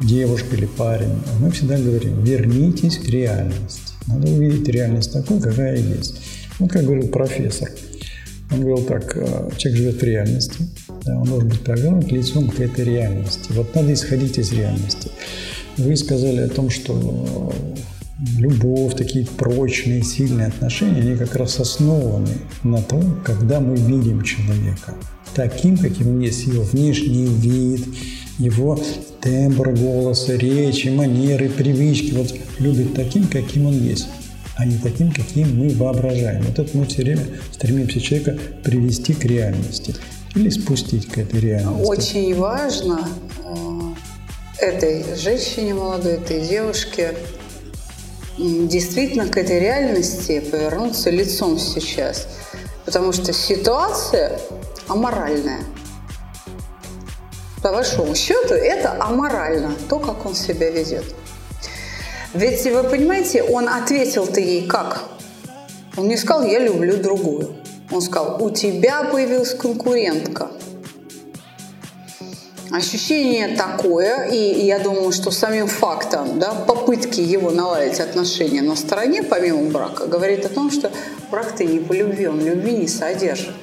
девушка 0.00 0.56
или 0.56 0.66
парень, 0.66 1.14
мы 1.40 1.50
всегда 1.50 1.78
говорим, 1.78 2.22
вернитесь 2.22 2.98
к 2.98 3.08
реальности. 3.08 3.92
Надо 4.06 4.28
увидеть 4.28 4.68
реальность 4.68 5.12
такой, 5.12 5.40
какая 5.40 5.76
есть. 5.76 6.20
Вот 6.58 6.70
как 6.70 6.84
говорил 6.84 7.08
профессор. 7.08 7.70
Он 8.50 8.60
говорил 8.60 8.84
так, 8.84 9.16
э, 9.16 9.50
человек 9.56 9.80
живет 9.80 10.00
в 10.00 10.04
реальности, 10.04 10.58
да, 11.04 11.18
он 11.18 11.24
должен 11.24 11.48
быть 11.48 11.60
повернут 11.60 12.12
лицом 12.12 12.48
к 12.50 12.60
этой 12.60 12.84
реальности. 12.84 13.50
Вот 13.50 13.74
надо 13.74 13.92
исходить 13.92 14.38
из 14.38 14.52
реальности. 14.52 15.10
Вы 15.76 15.96
сказали 15.96 16.42
о 16.42 16.48
том, 16.48 16.70
что 16.70 17.52
любовь, 18.38 18.94
такие 18.96 19.26
прочные, 19.26 20.02
сильные 20.02 20.48
отношения, 20.48 21.00
они 21.00 21.16
как 21.16 21.34
раз 21.34 21.58
основаны 21.58 22.32
на 22.62 22.80
том, 22.82 23.20
когда 23.24 23.60
мы 23.60 23.76
видим 23.76 24.22
человека 24.22 24.94
таким, 25.34 25.76
каким 25.76 26.20
есть, 26.20 26.46
его 26.46 26.62
внешний 26.62 27.26
вид, 27.26 27.84
его 28.38 28.78
тембр 29.20 29.72
голоса, 29.72 30.34
речи, 30.34 30.88
манеры, 30.88 31.48
привычки. 31.48 32.12
Вот 32.12 32.34
любит 32.58 32.94
таким, 32.94 33.26
каким 33.26 33.66
он 33.66 33.74
есть, 33.74 34.06
а 34.56 34.64
не 34.64 34.78
таким, 34.78 35.12
каким 35.12 35.56
мы 35.56 35.70
воображаем. 35.70 36.42
Вот 36.44 36.58
это 36.58 36.76
мы 36.76 36.86
все 36.86 37.02
время 37.02 37.26
стремимся 37.52 38.00
человека 38.00 38.38
привести 38.62 39.14
к 39.14 39.24
реальности 39.24 39.94
или 40.34 40.50
спустить 40.50 41.08
к 41.08 41.18
этой 41.18 41.40
реальности. 41.40 41.86
Очень 41.86 42.34
важно 42.34 43.08
э, 44.58 44.64
этой 44.66 45.04
женщине 45.16 45.74
молодой, 45.74 46.14
этой 46.14 46.46
девушке 46.46 47.14
действительно 48.38 49.28
к 49.28 49.36
этой 49.36 49.60
реальности 49.60 50.40
повернуться 50.40 51.10
лицом 51.10 51.58
сейчас. 51.58 52.26
Потому 52.84 53.12
что 53.12 53.32
ситуация 53.32 54.38
аморальная 54.88 55.60
по 57.64 57.72
большому 57.72 58.14
счету, 58.14 58.52
это 58.52 58.94
аморально, 59.00 59.72
то, 59.88 59.98
как 59.98 60.26
он 60.26 60.34
себя 60.34 60.68
ведет. 60.68 61.04
Ведь 62.34 62.62
вы 62.66 62.82
понимаете, 62.84 63.42
он 63.42 63.70
ответил-то 63.70 64.38
ей 64.38 64.66
как? 64.66 65.04
Он 65.96 66.06
не 66.06 66.18
сказал, 66.18 66.44
я 66.44 66.58
люблю 66.58 66.98
другую. 66.98 67.56
Он 67.90 68.02
сказал, 68.02 68.44
у 68.44 68.50
тебя 68.50 69.04
появилась 69.04 69.54
конкурентка. 69.54 70.50
Ощущение 72.70 73.56
такое, 73.56 74.28
и 74.28 74.66
я 74.66 74.78
думаю, 74.78 75.10
что 75.12 75.30
самим 75.30 75.66
фактом 75.66 76.38
да, 76.38 76.52
попытки 76.52 77.22
его 77.22 77.50
наладить 77.50 77.98
отношения 77.98 78.60
на 78.60 78.76
стороне, 78.76 79.22
помимо 79.22 79.70
брака, 79.70 80.06
говорит 80.06 80.44
о 80.44 80.50
том, 80.50 80.70
что 80.70 80.90
брак-то 81.30 81.64
не 81.64 81.78
по 81.78 81.94
любви, 81.94 82.26
он 82.26 82.44
любви 82.44 82.72
не 82.72 82.88
содержит 82.88 83.54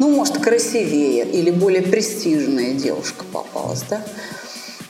ну, 0.00 0.08
может, 0.08 0.38
красивее 0.38 1.26
или 1.26 1.50
более 1.50 1.82
престижная 1.82 2.72
девушка 2.72 3.22
попалась, 3.30 3.84
да, 3.88 4.02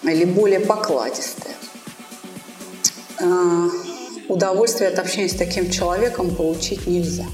или 0.05 0.25
более 0.25 0.61
покладистая. 0.61 1.55
А, 3.21 3.67
удовольствие 4.29 4.89
от 4.89 5.01
общения 5.01 5.29
с 5.29 5.35
таким 5.35 5.69
человеком 5.69 6.33
получить 6.33 6.87
нельзя. 6.87 7.27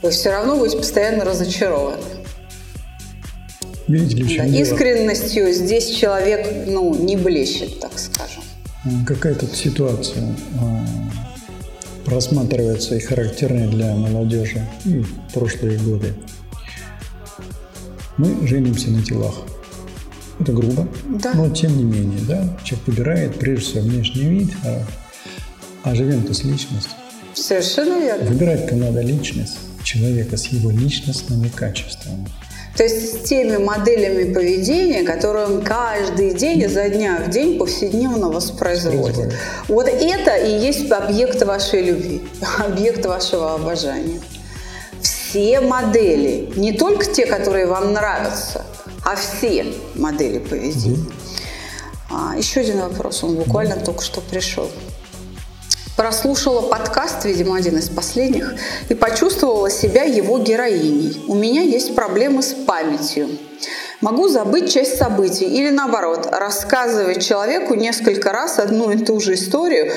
Вы 0.00 0.10
все 0.10 0.30
равно 0.30 0.56
будете 0.56 0.78
постоянно 0.78 1.26
разочарованы. 1.26 2.02
Видите 3.86 4.22
ли, 4.22 4.38
да, 4.38 4.46
искренностью 4.46 5.52
здесь 5.52 5.90
человек 5.90 6.66
ну, 6.66 6.94
не 6.94 7.18
блещет, 7.18 7.78
так 7.78 7.92
скажем. 7.98 8.42
Какая-то 9.06 9.46
ситуация 9.54 10.34
а, 10.58 10.86
просматривается 12.06 12.94
и 12.94 13.00
характерная 13.00 13.68
для 13.68 13.94
молодежи 13.94 14.66
и 14.86 15.00
в 15.00 15.32
прошлые 15.34 15.78
годы 15.78 16.14
мы 18.16 18.46
женимся 18.46 18.90
на 18.90 19.02
телах. 19.02 19.34
Это 20.40 20.52
грубо, 20.52 20.88
да. 21.08 21.32
но 21.34 21.48
тем 21.50 21.76
не 21.76 21.84
менее, 21.84 22.20
да, 22.26 22.58
человек 22.64 22.88
выбирает 22.88 23.38
прежде 23.38 23.64
всего 23.64 23.82
внешний 23.82 24.24
вид, 24.24 24.50
а, 24.64 24.82
а 25.84 25.94
живем-то 25.94 26.34
с 26.34 26.42
личностью. 26.42 26.92
Совершенно 27.34 28.00
верно. 28.00 28.24
Выбирать-то 28.30 28.74
надо 28.74 29.00
личность 29.00 29.58
человека 29.84 30.36
с 30.36 30.46
его 30.46 30.70
личностными 30.70 31.48
качествами. 31.48 32.28
То 32.76 32.82
есть 32.82 33.20
с 33.20 33.28
теми 33.28 33.56
моделями 33.56 34.32
поведения, 34.32 35.04
которые 35.04 35.46
он 35.46 35.62
каждый 35.62 36.34
день, 36.34 36.62
изо 36.62 36.88
дня 36.88 37.22
в 37.24 37.30
день 37.30 37.56
повседневно 37.56 38.30
воспроизводит. 38.30 39.32
Вот 39.68 39.86
это 39.86 40.36
и 40.36 40.58
есть 40.58 40.90
объект 40.90 41.40
вашей 41.42 41.82
любви, 41.82 42.22
объект 42.58 43.06
вашего 43.06 43.54
обожания 43.54 44.20
все 45.34 45.60
модели, 45.60 46.48
не 46.54 46.72
только 46.72 47.06
те, 47.06 47.26
которые 47.26 47.66
вам 47.66 47.92
нравятся, 47.92 48.64
а 49.04 49.16
все 49.16 49.66
модели 49.96 50.38
поведения. 50.38 51.10
А, 52.08 52.36
еще 52.36 52.60
один 52.60 52.78
вопрос, 52.78 53.24
он 53.24 53.34
буквально 53.34 53.74
только 53.74 54.04
что 54.04 54.20
пришел. 54.20 54.70
Прослушала 55.96 56.60
подкаст, 56.68 57.24
видимо, 57.24 57.56
один 57.56 57.78
из 57.78 57.88
последних, 57.88 58.54
и 58.88 58.94
почувствовала 58.94 59.70
себя 59.70 60.04
его 60.04 60.38
героиней. 60.38 61.24
У 61.26 61.34
меня 61.34 61.62
есть 61.62 61.96
проблемы 61.96 62.40
с 62.40 62.54
памятью. 62.54 63.28
Могу 64.00 64.28
забыть 64.28 64.72
часть 64.72 64.98
событий 64.98 65.46
или 65.46 65.70
наоборот, 65.70 66.28
рассказывать 66.30 67.26
человеку 67.26 67.74
несколько 67.74 68.30
раз 68.30 68.60
одну 68.60 68.92
и 68.92 69.04
ту 69.04 69.18
же 69.18 69.34
историю, 69.34 69.90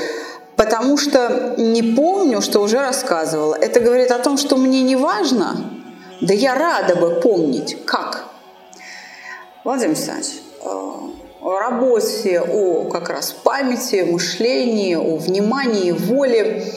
потому 0.57 0.97
что 0.97 1.53
не 1.57 1.81
помню, 1.81 2.41
что 2.41 2.59
уже 2.59 2.79
рассказывала. 2.79 3.55
Это 3.55 3.79
говорит 3.79 4.11
о 4.11 4.19
том, 4.19 4.37
что 4.37 4.57
мне 4.57 4.81
не 4.81 4.97
важно, 4.97 5.71
да 6.19 6.33
я 6.33 6.55
рада 6.55 6.95
бы 6.95 7.21
помнить, 7.21 7.85
как. 7.85 8.25
Владимир 9.63 9.91
Александрович, 9.91 10.41
о 10.63 11.59
работе, 11.59 12.41
о 12.41 12.85
как 12.89 13.09
раз 13.09 13.31
памяти, 13.31 14.07
мышлении, 14.09 14.95
о 14.95 15.15
внимании, 15.17 15.91
воле 15.91 16.73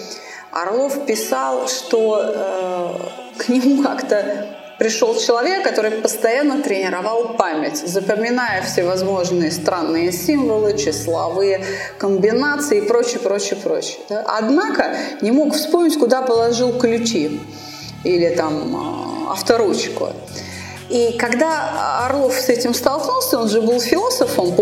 Орлов 0.53 1.07
писал, 1.07 1.69
что 1.69 2.21
э, 2.23 3.39
к 3.39 3.49
нему 3.49 3.83
как-то 3.83 4.60
пришел 4.81 5.15
человек, 5.15 5.63
который 5.63 5.91
постоянно 5.91 6.63
тренировал 6.63 7.35
память, 7.37 7.77
запоминая 7.87 8.63
всевозможные 8.63 9.51
странные 9.51 10.11
символы, 10.11 10.77
числовые 10.79 11.63
комбинации 11.99 12.79
и 12.79 12.81
прочее, 12.81 13.19
прочее, 13.19 13.61
прочее. 13.63 13.99
Да? 14.09 14.25
Однако 14.27 14.97
не 15.21 15.33
мог 15.33 15.55
вспомнить, 15.55 15.99
куда 15.99 16.23
положил 16.23 16.79
ключи 16.79 17.43
или 18.05 18.35
там 18.35 19.27
э, 19.29 19.33
авторучку. 19.33 20.15
И 20.89 21.15
когда 21.19 22.07
Орлов 22.07 22.33
с 22.35 22.49
этим 22.49 22.73
столкнулся, 22.73 23.39
он 23.39 23.51
же 23.51 23.61
был 23.61 23.81
философом, 23.81 24.55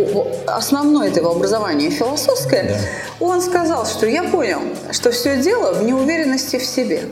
основное 0.49 1.11
это 1.11 1.21
его 1.21 1.31
образование 1.31 1.91
философское, 1.91 2.65
да. 2.65 2.77
он 3.25 3.41
сказал, 3.41 3.87
что 3.87 4.07
я 4.07 4.25
понял, 4.25 4.63
что 4.91 5.13
все 5.13 5.37
дело 5.37 5.75
в 5.75 5.85
неуверенности 5.85 6.59
в 6.59 6.65
себе. 6.65 7.05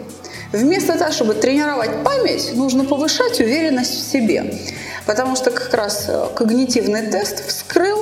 Вместо 0.52 0.98
того, 0.98 1.12
чтобы 1.12 1.34
тренировать 1.34 2.02
память, 2.04 2.52
нужно 2.54 2.84
повышать 2.84 3.40
уверенность 3.40 3.94
в 3.94 4.12
себе. 4.12 4.54
Потому 5.04 5.36
что 5.36 5.50
как 5.50 5.72
раз 5.74 6.06
э, 6.08 6.26
когнитивный 6.34 7.06
тест 7.06 7.46
вскрыл 7.46 7.98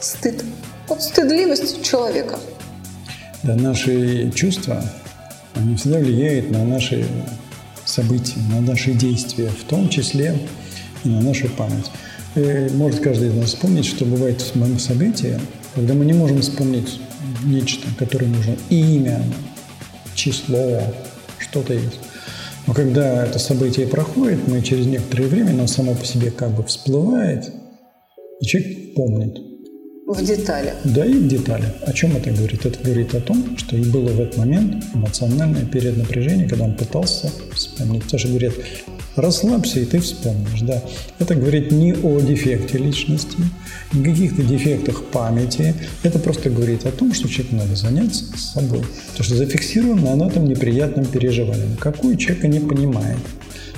стыд. 0.00 0.44
Вот 0.88 1.02
стыдливость 1.02 1.82
человека. 1.82 2.38
Да, 3.42 3.54
наши 3.54 4.30
чувства, 4.34 4.84
они 5.54 5.76
всегда 5.76 5.98
влияют 5.98 6.50
на 6.50 6.64
наши 6.64 7.06
события, 7.84 8.38
на 8.50 8.60
наши 8.60 8.92
действия, 8.92 9.48
в 9.48 9.64
том 9.64 9.88
числе 9.88 10.38
и 11.04 11.08
на 11.08 11.20
нашу 11.20 11.48
память. 11.48 11.90
И 12.34 12.68
может 12.74 13.00
каждый 13.00 13.28
из 13.28 13.34
нас 13.34 13.46
вспомнить, 13.48 13.84
что 13.84 14.04
бывает 14.04 14.40
в 14.40 14.78
события, 14.78 15.40
когда 15.74 15.94
мы 15.94 16.04
не 16.04 16.12
можем 16.12 16.40
вспомнить 16.40 17.00
нечто, 17.44 17.86
которое 17.98 18.26
нужно 18.26 18.56
имя, 18.70 19.22
число, 20.22 20.82
что-то 21.38 21.74
есть. 21.74 22.00
Но 22.66 22.74
когда 22.74 23.26
это 23.26 23.38
событие 23.38 23.86
проходит, 23.86 24.46
мы 24.46 24.62
через 24.62 24.86
некоторое 24.86 25.26
время, 25.26 25.50
оно 25.50 25.66
само 25.66 25.94
по 25.94 26.04
себе 26.04 26.30
как 26.30 26.50
бы 26.50 26.62
всплывает, 26.62 27.50
и 28.40 28.46
человек 28.46 28.94
помнит– 28.94 29.38
в 30.12 30.22
деталях. 30.22 30.74
Да, 30.84 31.06
и 31.06 31.14
в 31.14 31.28
деталях. 31.28 31.72
О 31.86 31.92
чем 31.92 32.16
это 32.16 32.30
говорит? 32.30 32.66
Это 32.66 32.78
говорит 32.82 33.14
о 33.14 33.20
том, 33.20 33.56
что 33.56 33.76
и 33.76 33.84
было 33.84 34.08
в 34.08 34.20
этот 34.20 34.36
момент 34.36 34.84
эмоциональное 34.94 35.64
переднапряжение, 35.64 36.48
когда 36.48 36.64
он 36.64 36.76
пытался 36.76 37.30
вспомнить. 37.54 38.06
Тоже 38.08 38.28
говорят, 38.28 38.54
расслабься, 39.16 39.80
и 39.80 39.84
ты 39.84 40.00
вспомнишь. 40.00 40.60
Да. 40.62 40.82
Это 41.18 41.34
говорит 41.34 41.70
не 41.70 41.92
о 41.94 42.20
дефекте 42.20 42.78
личности, 42.78 43.36
не 43.92 44.04
каких-то 44.04 44.42
дефектах 44.42 45.04
памяти. 45.04 45.74
Это 46.02 46.18
просто 46.18 46.50
говорит 46.50 46.86
о 46.86 46.92
том, 46.92 47.12
что 47.12 47.28
человеку 47.28 47.56
надо 47.56 47.76
заняться 47.76 48.24
собой. 48.36 48.82
Потому 49.10 49.24
что 49.24 49.36
зафиксировано 49.36 50.16
на 50.16 50.28
этом 50.28 50.44
неприятном 50.44 51.04
переживании. 51.04 51.76
Какой 51.78 52.16
человека 52.16 52.48
не 52.48 52.60
понимает. 52.60 53.18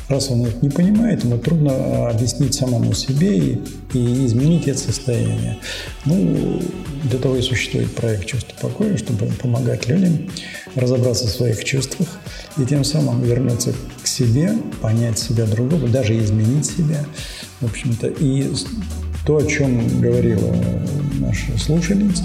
Раз 0.09 0.31
он 0.31 0.45
это 0.45 0.59
не 0.61 0.69
понимает, 0.69 1.25
ему 1.25 1.39
трудно 1.39 1.71
а, 1.73 2.11
объяснить 2.11 2.53
самому 2.55 2.93
себе 2.93 3.39
и, 3.39 3.61
и 3.95 4.27
изменить 4.27 4.69
это 4.69 4.79
состояние. 4.79 5.59
Ну, 6.05 6.61
для 7.05 7.19
того 7.19 7.37
и 7.37 7.43
существует 7.43 7.95
проект 7.95 8.27
«Чувство 8.27 8.55
покоя», 8.61 8.99
чтобы 8.99 9.27
помогать 9.41 9.89
людям 9.89 10.29
разобраться 10.75 11.27
в 11.27 11.31
своих 11.31 11.65
чувствах 11.65 12.09
и 12.57 12.65
тем 12.65 12.85
самым 12.85 13.23
вернуться 13.23 13.73
к 14.03 14.07
себе, 14.07 14.53
понять 14.81 15.19
себя 15.19 15.47
другого, 15.47 15.89
даже 15.89 16.19
изменить 16.19 16.67
себя, 16.67 17.05
в 17.61 17.67
общем-то. 17.67 18.09
И 18.09 18.53
то, 19.27 19.39
о 19.39 19.47
чем 19.47 20.01
говорила 20.01 20.55
наша 21.19 21.59
слушательница, 21.59 22.25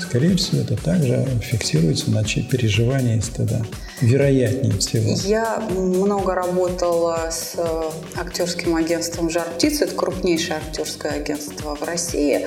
скорее 0.00 0.36
всего, 0.36 0.60
это 0.60 0.76
также 0.76 1.26
фиксируется 1.42 2.10
на 2.10 2.24
переживании 2.24 3.20
стыда. 3.20 3.62
Вероятнее 4.00 4.76
всего. 4.78 5.14
Я 5.24 5.60
много 5.70 6.34
работала 6.34 7.30
с 7.30 7.54
э, 7.56 7.90
актерским 8.16 8.76
агентством 8.76 9.30
«Жар 9.30 9.48
птицы». 9.56 9.84
Это 9.84 9.94
крупнейшее 9.94 10.56
актерское 10.56 11.12
агентство 11.12 11.74
в 11.74 11.82
России. 11.82 12.46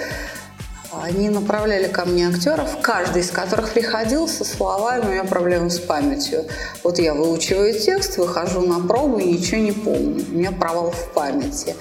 Они 0.92 1.30
направляли 1.30 1.88
ко 1.88 2.06
мне 2.06 2.30
актеров, 2.30 2.78
каждый 2.82 3.22
из 3.22 3.30
которых 3.30 3.74
приходил 3.74 4.28
со 4.28 4.46
словами 4.46 5.06
«у 5.06 5.10
меня 5.10 5.24
проблемы 5.26 5.70
с 5.70 5.80
памятью». 5.80 6.46
Вот 6.84 6.98
я 7.00 7.14
выучиваю 7.14 7.78
текст, 7.78 8.18
выхожу 8.18 8.62
на 8.62 8.80
пробу 8.88 9.20
и 9.20 9.34
ничего 9.34 9.62
не 9.62 9.74
помню. 9.74 10.26
У 10.32 10.38
меня 10.38 10.52
провал 10.52 10.92
в 10.92 11.14
памяти 11.14 11.76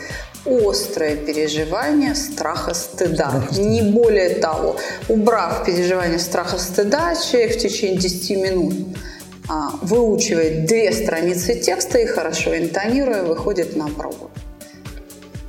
острое 0.45 1.17
переживание 1.17 2.15
страха 2.15 2.75
стыда. 2.75 3.31
Страх. 3.31 3.59
Не 3.59 3.83
более 3.83 4.37
того. 4.37 4.77
Убрав 5.09 5.65
переживание 5.65 6.19
страха 6.19 6.59
стыда, 6.59 7.15
человек 7.17 7.57
в 7.57 7.59
течение 7.59 7.99
10 7.99 8.31
минут 8.31 8.75
а, 9.49 9.71
выучивает 9.83 10.67
две 10.67 10.93
страницы 10.93 11.55
текста 11.55 11.99
и 11.99 12.07
хорошо 12.07 12.57
интонируя 12.57 13.23
выходит 13.23 13.77
на 13.77 13.89
пробу. 13.89 14.31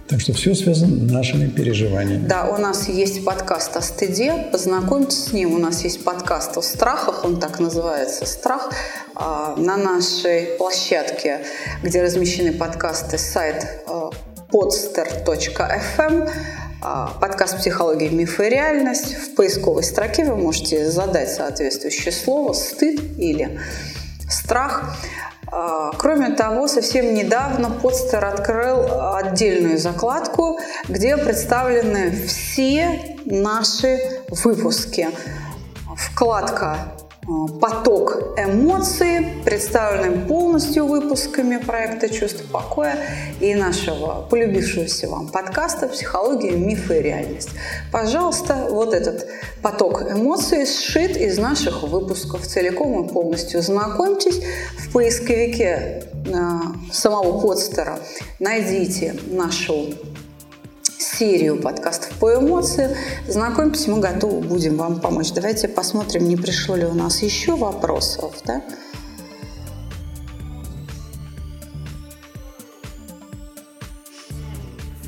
Так 0.08 0.22
что 0.22 0.32
все 0.32 0.56
связано 0.56 1.08
с 1.08 1.12
нашими 1.12 1.50
переживаниями. 1.50 2.28
Да, 2.28 2.46
у 2.46 2.58
нас 2.58 2.88
есть 2.88 3.26
подкаст 3.26 3.76
о 3.76 3.82
стыде, 3.82 4.48
познакомьтесь 4.54 5.26
с 5.26 5.34
ним. 5.34 5.54
У 5.54 5.58
нас 5.58 5.84
есть 5.84 6.04
подкаст 6.04 6.58
о 6.58 6.62
страхах, 6.62 7.26
он 7.26 7.42
так 7.42 7.60
называется 7.60 8.26
«Страх». 8.26 8.72
А, 9.16 9.56
на 9.58 9.76
нашей 9.76 10.46
площадке, 10.58 11.42
где 11.84 12.02
размещены 12.02 12.54
подкасты, 12.54 13.18
сайт 13.18 13.66
а, 13.86 14.12
podster.fm 14.50 16.30
а, 16.82 17.08
подкаст 17.20 17.58
«Психология, 17.58 18.10
мифы 18.10 18.48
и 18.48 18.50
реальность». 18.50 19.14
В 19.14 19.36
поисковой 19.36 19.84
строке 19.84 20.24
вы 20.24 20.38
можете 20.38 20.90
задать 20.90 21.30
соответствующее 21.30 22.14
слово 22.14 22.54
«стыд» 22.54 23.02
или 23.18 23.60
«страх». 24.30 24.96
А, 25.50 25.92
кроме 25.98 26.30
того, 26.30 26.68
совсем 26.68 27.14
недавно 27.14 27.70
Подстер 27.70 28.26
открыл 28.26 29.16
отдельную 29.16 29.78
закладку, 29.78 30.60
где 30.88 31.18
представлены 31.18 32.12
все 32.28 33.18
наши 33.26 34.00
выпуски. 34.30 35.10
Вкладка 35.96 36.78
поток 37.60 38.36
эмоций, 38.38 39.28
представленный 39.44 40.26
полностью 40.28 40.86
выпусками 40.86 41.58
проекта 41.58 42.08
«Чувство 42.08 42.46
покоя» 42.48 42.98
и 43.42 43.54
нашего 43.54 44.26
полюбившегося 44.30 45.10
вам 45.10 45.28
подкаста 45.28 45.90
«Психология, 45.90 46.52
мифы 46.52 47.00
и 47.00 47.02
реальность». 47.02 47.50
Пожалуйста, 47.92 48.68
вот 48.70 48.94
этот 48.94 49.28
поток 49.62 50.10
эмоций 50.10 50.66
сшит 50.66 51.18
из 51.18 51.38
наших 51.38 51.84
выпусков 51.84 52.48
целиком 52.48 53.06
и 53.06 53.10
полностью. 53.10 53.62
Знакомьтесь 53.62 54.42
в 54.78 54.94
поисковике 54.94 56.04
э, 56.14 56.40
самого 56.94 57.42
подстера, 57.42 58.00
найдите 58.40 59.16
нашу 59.28 59.88
серию 60.98 61.62
подкастов 61.62 62.12
по 62.20 62.36
эмоциям. 62.36 62.92
Знакомьтесь, 63.28 63.88
мы 63.88 64.00
готовы 64.00 64.42
будем 64.42 64.78
вам 64.78 65.00
помочь. 65.00 65.32
Давайте 65.32 65.68
посмотрим, 65.68 66.28
не 66.28 66.36
пришло 66.36 66.76
ли 66.76 66.86
у 66.86 66.94
нас 66.94 67.22
еще 67.22 67.56
вопросов. 67.56 68.34
Да? 68.46 68.62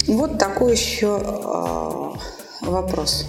Вот 0.08 0.40
такой 0.40 0.72
еще 0.72 1.22
э, 1.24 2.66
вопрос. 2.66 3.26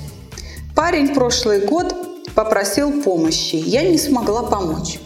Парень 0.75 1.15
прошлый 1.15 1.67
год 1.67 1.95
попросил 2.35 3.03
помощи. 3.03 3.57
Я 3.57 3.83
не 3.89 3.99
смогла 3.99 4.45
помочь. 4.45 4.99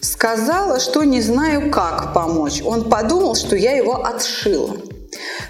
Сказала, 0.00 0.80
что 0.80 1.04
не 1.04 1.20
знаю, 1.20 1.70
как 1.70 2.12
помочь. 2.14 2.62
Он 2.64 2.88
подумал, 2.88 3.36
что 3.36 3.54
я 3.54 3.76
его 3.76 4.04
отшила. 4.04 4.76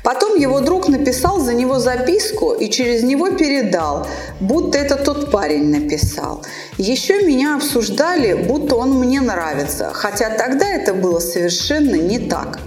Потом 0.02 0.36
его 0.36 0.60
друг 0.60 0.88
написал 0.88 1.40
за 1.40 1.54
него 1.54 1.78
записку 1.78 2.52
и 2.52 2.68
через 2.70 3.02
него 3.02 3.30
передал, 3.30 4.06
будто 4.40 4.78
это 4.78 4.96
тот 4.96 5.30
парень 5.30 5.70
написал. 5.70 6.44
Еще 6.78 7.22
меня 7.22 7.56
обсуждали, 7.56 8.34
будто 8.34 8.76
он 8.76 8.92
мне 8.98 9.20
нравится, 9.20 9.90
хотя 9.92 10.30
тогда 10.30 10.68
это 10.68 10.94
было 10.94 11.20
совершенно 11.20 11.96
не 11.96 12.18
так. 12.18 12.58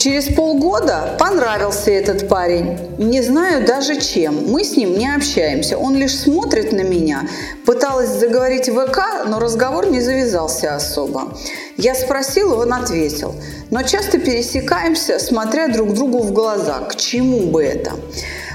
Через 0.00 0.34
полгода 0.34 1.14
понравился 1.18 1.90
этот 1.90 2.26
парень. 2.26 2.78
Не 2.96 3.20
знаю 3.20 3.66
даже 3.66 4.00
чем. 4.00 4.50
Мы 4.50 4.64
с 4.64 4.74
ним 4.74 4.96
не 4.96 5.14
общаемся. 5.14 5.76
Он 5.76 5.94
лишь 5.94 6.16
смотрит 6.16 6.72
на 6.72 6.80
меня. 6.80 7.28
Пыталась 7.66 8.08
заговорить 8.08 8.70
в 8.70 8.86
ВК, 8.86 9.26
но 9.26 9.38
разговор 9.38 9.90
не 9.90 10.00
завязался 10.00 10.74
особо. 10.74 11.36
Я 11.76 11.94
спросил, 11.94 12.58
он 12.58 12.72
ответил. 12.72 13.34
Но 13.70 13.82
часто 13.82 14.18
пересекаемся, 14.18 15.18
смотря 15.18 15.68
друг 15.68 15.92
другу 15.92 16.20
в 16.20 16.32
глаза. 16.32 16.78
К 16.88 16.96
чему 16.96 17.50
бы 17.50 17.62
это? 17.62 17.92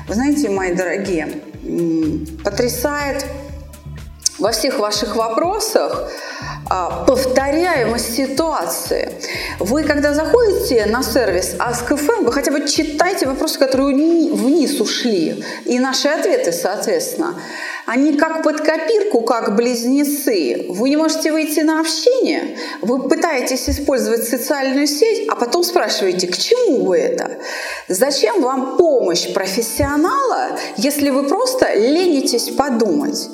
Вы 0.07 0.15
знаете, 0.15 0.49
мои 0.49 0.73
дорогие, 0.73 1.27
потрясает 2.43 3.23
во 4.37 4.51
всех 4.51 4.79
ваших 4.79 5.15
вопросах 5.15 6.11
а, 6.69 7.05
повторяемость 7.05 8.15
ситуации. 8.15 9.13
Вы, 9.59 9.83
когда 9.83 10.13
заходите 10.13 10.85
на 10.87 11.03
сервис 11.03 11.55
Ask.fm, 11.57 12.25
вы 12.25 12.31
хотя 12.31 12.51
бы 12.51 12.67
читайте 12.67 13.27
вопросы, 13.27 13.59
которые 13.59 13.95
вниз 13.95 14.79
ушли, 14.81 15.43
и 15.65 15.79
наши 15.79 16.07
ответы, 16.07 16.51
соответственно. 16.51 17.39
Они 17.85 18.17
как 18.17 18.41
под 18.41 18.61
копирку, 18.61 19.21
как 19.21 19.55
близнецы. 19.55 20.65
Вы 20.69 20.89
не 20.89 20.97
можете 20.97 21.31
выйти 21.31 21.59
на 21.59 21.79
общение, 21.79 22.57
вы 22.81 23.07
пытаетесь 23.07 23.69
использовать 23.69 24.27
социальную 24.27 24.87
сеть, 24.87 25.27
а 25.29 25.35
потом 25.35 25.63
спрашиваете, 25.63 26.27
к 26.27 26.37
чему 26.37 26.85
вы 26.85 26.97
это? 26.97 27.37
Зачем 27.87 28.41
вам 28.41 28.75
помощь 28.75 29.31
профессионала, 29.31 30.57
если 30.77 31.11
вы 31.11 31.23
просто 31.23 31.73
ленитесь 31.75 32.49
подумать? 32.49 33.29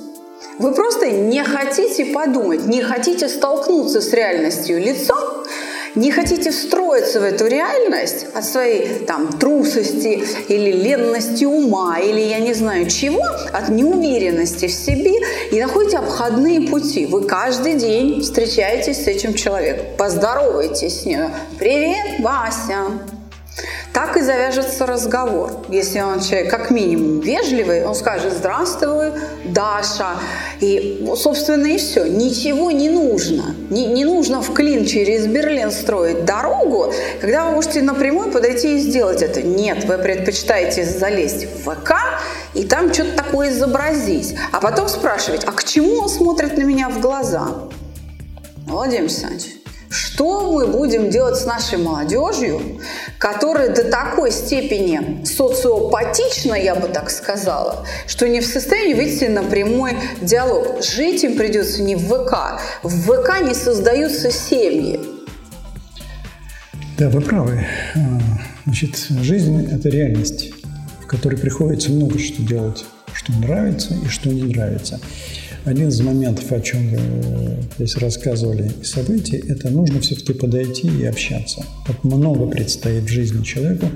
Вы 0.59 0.73
просто 0.73 1.09
не 1.09 1.43
хотите 1.43 2.05
подумать, 2.05 2.65
не 2.67 2.81
хотите 2.81 3.29
столкнуться 3.29 4.01
с 4.01 4.13
реальностью 4.13 4.79
лицом, 4.79 5.45
не 5.95 6.11
хотите 6.11 6.51
встроиться 6.51 7.19
в 7.19 7.23
эту 7.23 7.47
реальность 7.47 8.27
от 8.33 8.45
своей 8.45 8.99
там 9.05 9.27
трусости 9.27 10.23
или 10.47 10.71
ленности 10.71 11.45
ума, 11.45 11.99
или 11.99 12.21
я 12.21 12.39
не 12.39 12.53
знаю 12.53 12.89
чего, 12.89 13.23
от 13.51 13.69
неуверенности 13.69 14.67
в 14.67 14.71
себе, 14.71 15.15
и 15.51 15.59
находите 15.59 15.97
обходные 15.97 16.61
пути. 16.69 17.05
Вы 17.05 17.25
каждый 17.25 17.73
день 17.73 18.21
встречаетесь 18.21 19.03
с 19.03 19.07
этим 19.07 19.33
человеком, 19.33 19.85
поздоровайтесь 19.97 21.01
с 21.01 21.05
ним. 21.05 21.31
«Привет, 21.57 22.19
Вася!» 22.19 23.20
Так 23.93 24.15
и 24.17 24.21
завяжется 24.21 24.85
разговор. 24.85 25.51
Если 25.69 25.99
он 25.99 26.21
человек 26.21 26.49
как 26.49 26.71
минимум 26.71 27.19
вежливый, 27.19 27.85
он 27.85 27.93
скажет 27.95 28.33
«Здравствуй, 28.33 29.11
Даша». 29.45 30.17
И, 30.59 31.05
собственно, 31.15 31.67
и 31.67 31.77
все. 31.77 32.05
Ничего 32.05 32.71
не 32.71 32.89
нужно. 32.89 33.55
Не, 33.69 33.87
не 33.87 34.05
нужно 34.05 34.41
в 34.41 34.53
клин 34.53 34.85
через 34.85 35.27
Берлин 35.27 35.71
строить 35.71 36.23
дорогу, 36.25 36.93
когда 37.19 37.45
вы 37.45 37.55
можете 37.55 37.81
напрямую 37.81 38.31
подойти 38.31 38.75
и 38.75 38.79
сделать 38.79 39.21
это. 39.21 39.41
Нет, 39.41 39.83
вы 39.85 39.97
предпочитаете 39.97 40.85
залезть 40.85 41.45
в 41.45 41.69
ВК 41.69 41.93
и 42.53 42.63
там 42.63 42.93
что-то 42.93 43.11
такое 43.11 43.49
изобразить. 43.49 44.35
А 44.51 44.61
потом 44.61 44.87
спрашивать, 44.87 45.43
а 45.45 45.51
к 45.51 45.63
чему 45.63 45.99
он 45.99 46.09
смотрит 46.09 46.57
на 46.57 46.63
меня 46.63 46.89
в 46.89 46.99
глаза? 46.99 47.69
Владимир 48.67 49.01
Александрович, 49.01 49.60
что 49.91 50.51
мы 50.51 50.67
будем 50.67 51.09
делать 51.09 51.35
с 51.35 51.45
нашей 51.45 51.77
молодежью, 51.77 52.79
которая 53.17 53.75
до 53.75 53.83
такой 53.83 54.31
степени 54.31 55.23
социопатична, 55.25 56.55
я 56.55 56.75
бы 56.75 56.87
так 56.87 57.09
сказала, 57.09 57.85
что 58.07 58.27
не 58.27 58.39
в 58.39 58.45
состоянии 58.45 58.93
выйти 58.93 59.25
на 59.25 59.43
прямой 59.43 59.97
диалог. 60.21 60.81
Жить 60.81 61.23
им 61.25 61.37
придется 61.37 61.83
не 61.83 61.95
в 61.95 62.07
ВК. 62.07 62.61
В 62.83 63.01
ВК 63.01 63.41
не 63.41 63.53
создаются 63.53 64.31
семьи. 64.31 64.99
Да, 66.97 67.09
вы 67.09 67.19
правы. 67.19 67.65
А, 67.95 67.99
значит, 68.65 68.95
жизнь– 69.21 69.67
это 69.71 69.89
реальность, 69.89 70.53
в 71.01 71.07
которой 71.07 71.35
приходится 71.35 71.91
много 71.91 72.17
что 72.17 72.41
делать, 72.41 72.85
что 73.13 73.33
нравится 73.33 73.93
и 73.93 74.07
что 74.07 74.29
не 74.29 74.43
нравится. 74.43 75.01
Один 75.63 75.89
из 75.89 76.01
моментов, 76.01 76.51
о 76.51 76.59
чем 76.59 76.89
вы 76.89 76.99
здесь 77.77 77.95
рассказывали, 77.97 78.71
событий, 78.83 79.37
это 79.47 79.69
нужно 79.69 80.01
все-таки 80.01 80.33
подойти 80.33 80.87
и 80.87 81.05
общаться. 81.05 81.63
Вот 81.87 82.03
много 82.03 82.47
предстоит 82.47 83.03
в 83.03 83.07
жизни 83.07 83.43
человеку 83.43 83.87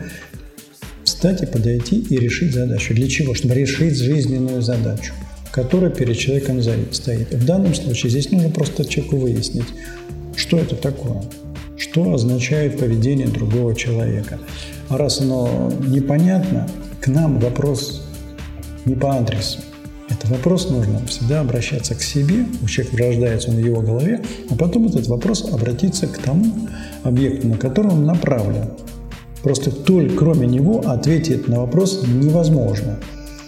встать 1.03 1.41
и 1.41 1.47
подойти 1.47 2.05
и 2.07 2.17
решить 2.17 2.53
задачу. 2.53 2.93
Для 2.93 3.07
чего? 3.07 3.33
Чтобы 3.33 3.55
решить 3.55 3.97
жизненную 3.97 4.61
задачу, 4.61 5.13
которая 5.51 5.89
перед 5.89 6.17
человеком 6.19 6.61
стоит. 6.91 7.33
В 7.33 7.45
данном 7.45 7.73
случае 7.73 8.11
здесь 8.11 8.29
нужно 8.29 8.49
просто 8.49 8.85
человеку 8.85 9.17
выяснить, 9.17 9.65
что 10.35 10.59
это 10.59 10.75
такое, 10.75 11.23
что 11.77 12.13
означает 12.13 12.77
поведение 12.77 13.27
другого 13.27 13.73
человека. 13.73 14.37
А 14.89 14.97
раз 14.97 15.19
оно 15.19 15.73
непонятно, 15.87 16.69
к 17.01 17.07
нам 17.07 17.39
вопрос 17.39 18.03
не 18.85 18.93
по 18.93 19.17
адресу. 19.17 19.61
Это 20.07 20.27
вопрос 20.27 20.69
нужно 20.69 21.05
всегда 21.07 21.41
обращаться 21.41 21.95
к 21.95 22.01
себе, 22.01 22.45
у 22.61 22.67
человека 22.67 22.97
рождается 22.97 23.49
он 23.49 23.55
в 23.55 23.59
его 23.59 23.81
голове, 23.81 24.21
а 24.49 24.55
потом 24.55 24.87
этот 24.87 25.07
вопрос 25.07 25.45
обратиться 25.51 26.07
к 26.07 26.17
тому 26.19 26.45
объекту, 27.03 27.47
на 27.47 27.57
который 27.57 27.91
он 27.91 28.05
направлен. 28.05 28.69
Просто 29.41 29.71
только 29.71 30.15
кроме 30.15 30.47
него 30.47 30.81
ответить 30.85 31.47
на 31.47 31.59
вопрос 31.59 32.03
невозможно. 32.07 32.99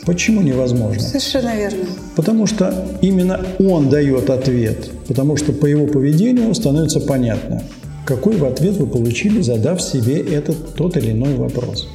Почему 0.06 0.42
невозможно? 0.42 1.02
Совершенно 1.02 1.56
верно. 1.56 1.86
Потому 2.16 2.48
что 2.48 2.88
именно 3.02 3.46
он 3.60 3.90
дает 3.90 4.30
ответ, 4.30 4.90
потому 5.08 5.38
что 5.38 5.54
по 5.54 5.66
его 5.66 5.86
поведению 5.86 6.54
становится 6.56 7.00
понятно, 7.00 7.62
какой 8.06 8.38
в 8.38 8.46
ответ 8.46 8.78
вы 8.78 8.88
получили, 8.88 9.42
задав 9.42 9.82
себе 9.82 10.20
этот 10.20 10.76
тот 10.76 10.96
или 10.98 11.12
иной 11.12 11.36
вопрос. 11.36 11.88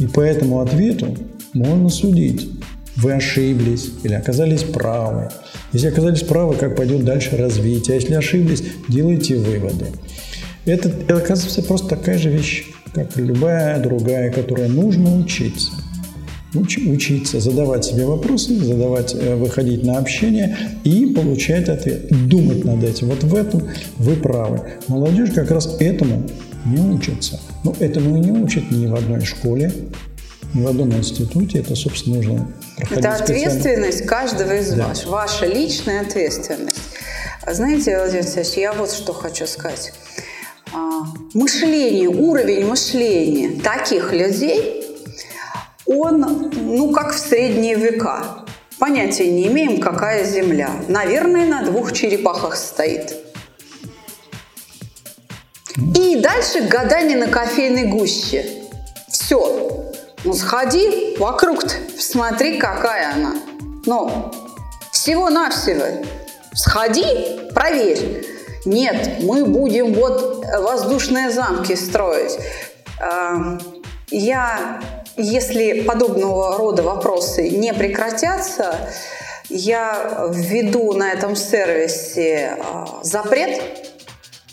И 0.00 0.06
по 0.06 0.20
этому 0.20 0.60
ответу 0.60 1.16
можно 1.52 1.88
судить, 1.88 2.50
вы 2.96 3.12
ошиблись 3.12 3.90
или 4.02 4.14
оказались 4.14 4.62
правы. 4.62 5.30
Если 5.72 5.88
оказались 5.88 6.22
правы, 6.22 6.54
как 6.54 6.76
пойдет 6.76 7.04
дальше 7.04 7.36
развитие. 7.36 7.94
А 7.94 8.00
если 8.00 8.14
ошиблись, 8.14 8.62
делайте 8.88 9.36
выводы. 9.36 9.86
Это, 10.64 10.88
это 10.88 11.16
оказывается 11.16 11.62
просто 11.62 11.88
такая 11.88 12.18
же 12.18 12.30
вещь, 12.30 12.66
как 12.92 13.16
любая 13.16 13.82
другая, 13.82 14.32
которая 14.32 14.68
нужно 14.68 15.18
учиться. 15.18 15.72
Уч, 16.54 16.78
учиться, 16.78 17.40
задавать 17.40 17.84
себе 17.84 18.06
вопросы, 18.06 18.56
задавать, 18.56 19.12
э, 19.12 19.34
выходить 19.34 19.82
на 19.82 19.98
общение 19.98 20.56
и 20.84 21.06
получать 21.06 21.68
ответ. 21.68 22.06
Думать 22.28 22.64
над 22.64 22.84
этим. 22.84 23.08
Вот 23.08 23.24
в 23.24 23.34
этом 23.34 23.68
вы 23.98 24.14
правы. 24.14 24.60
Молодежь 24.86 25.30
как 25.34 25.50
раз 25.50 25.76
этому 25.80 26.24
не 26.64 26.80
учится. 26.80 27.40
Но 27.64 27.74
этому 27.80 28.16
и 28.16 28.20
не 28.20 28.30
учат 28.30 28.70
ни 28.70 28.86
в 28.86 28.94
одной 28.94 29.24
школе, 29.24 29.72
ни 30.54 30.62
в 30.62 30.68
одном 30.68 30.92
институте. 30.92 31.58
Это, 31.58 31.74
собственно, 31.74 32.16
нужно 32.16 32.48
Это 32.78 33.14
ответственность 33.14 34.06
каждого 34.06 34.54
из 34.54 34.70
да. 34.72 34.88
вас, 34.88 35.06
ваша 35.06 35.46
личная 35.46 36.02
ответственность. 36.02 36.80
Знаете, 37.46 37.96
Владимир 37.96 38.22
Алексеевич, 38.22 38.54
я 38.54 38.72
вот 38.72 38.90
что 38.90 39.12
хочу 39.12 39.46
сказать. 39.46 39.92
А, 40.72 41.02
мышление, 41.34 42.08
уровень 42.08 42.66
мышления 42.66 43.60
таких 43.60 44.12
людей, 44.12 44.84
он, 45.86 46.50
ну, 46.52 46.90
как 46.92 47.14
в 47.14 47.18
средние 47.18 47.76
века. 47.76 48.44
Понятия 48.78 49.30
не 49.30 49.46
имеем, 49.46 49.80
какая 49.80 50.24
Земля. 50.24 50.70
Наверное, 50.88 51.46
на 51.46 51.62
двух 51.62 51.92
черепахах 51.92 52.56
стоит. 52.56 53.14
И 55.96 56.16
дальше 56.16 56.62
гадание 56.62 57.18
на 57.18 57.28
кофейной 57.28 57.86
гуще. 57.86 58.46
Все. 59.08 59.83
Ну, 60.24 60.32
сходи 60.32 61.16
вокруг 61.18 61.64
смотри, 61.98 62.58
какая 62.58 63.12
она. 63.12 63.34
Ну, 63.84 64.32
всего-навсего. 64.90 66.04
Сходи, 66.54 67.50
проверь. 67.54 68.26
Нет, 68.64 69.22
мы 69.22 69.44
будем 69.44 69.92
вот 69.92 70.46
воздушные 70.58 71.30
замки 71.30 71.76
строить. 71.76 72.38
А, 72.98 73.58
я, 74.10 74.80
если 75.18 75.82
подобного 75.82 76.56
рода 76.56 76.82
вопросы 76.82 77.50
не 77.50 77.74
прекратятся, 77.74 78.76
я 79.50 80.26
введу 80.30 80.94
на 80.94 81.12
этом 81.12 81.36
сервисе 81.36 82.56
а, 82.58 83.00
запрет 83.02 83.60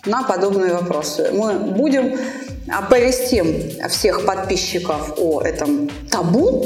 на 0.06 0.24
подобные 0.24 0.74
вопросы. 0.74 1.30
Мы 1.32 1.54
будем 1.54 2.20
оповестим 2.68 3.88
всех 3.90 4.26
подписчиков 4.26 5.14
о 5.18 5.42
этом 5.42 5.90
табу 6.10 6.66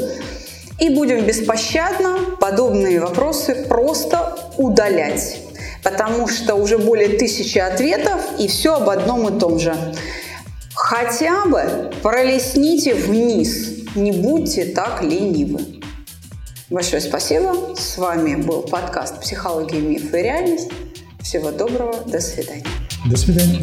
и 0.78 0.90
будем 0.90 1.24
беспощадно 1.24 2.18
подобные 2.40 3.00
вопросы 3.00 3.66
просто 3.68 4.36
удалять. 4.56 5.38
Потому 5.82 6.28
что 6.28 6.56
уже 6.56 6.78
более 6.78 7.16
тысячи 7.16 7.58
ответов 7.58 8.20
и 8.38 8.48
все 8.48 8.74
об 8.74 8.88
одном 8.88 9.34
и 9.34 9.38
том 9.38 9.58
же. 9.58 9.74
Хотя 10.74 11.46
бы 11.46 11.92
пролесните 12.02 12.94
вниз, 12.94 13.86
не 13.94 14.12
будьте 14.12 14.66
так 14.66 15.02
ленивы. 15.02 15.80
Большое 16.68 17.00
спасибо. 17.00 17.74
С 17.78 17.96
вами 17.96 18.34
был 18.34 18.62
подкаст 18.62 19.20
«Психология, 19.20 19.78
миф 19.78 20.12
и 20.12 20.16
реальность». 20.16 20.68
Всего 21.22 21.50
доброго. 21.50 21.94
До 22.06 22.20
свидания. 22.20 22.66
До 23.08 23.16
свидания. 23.16 23.60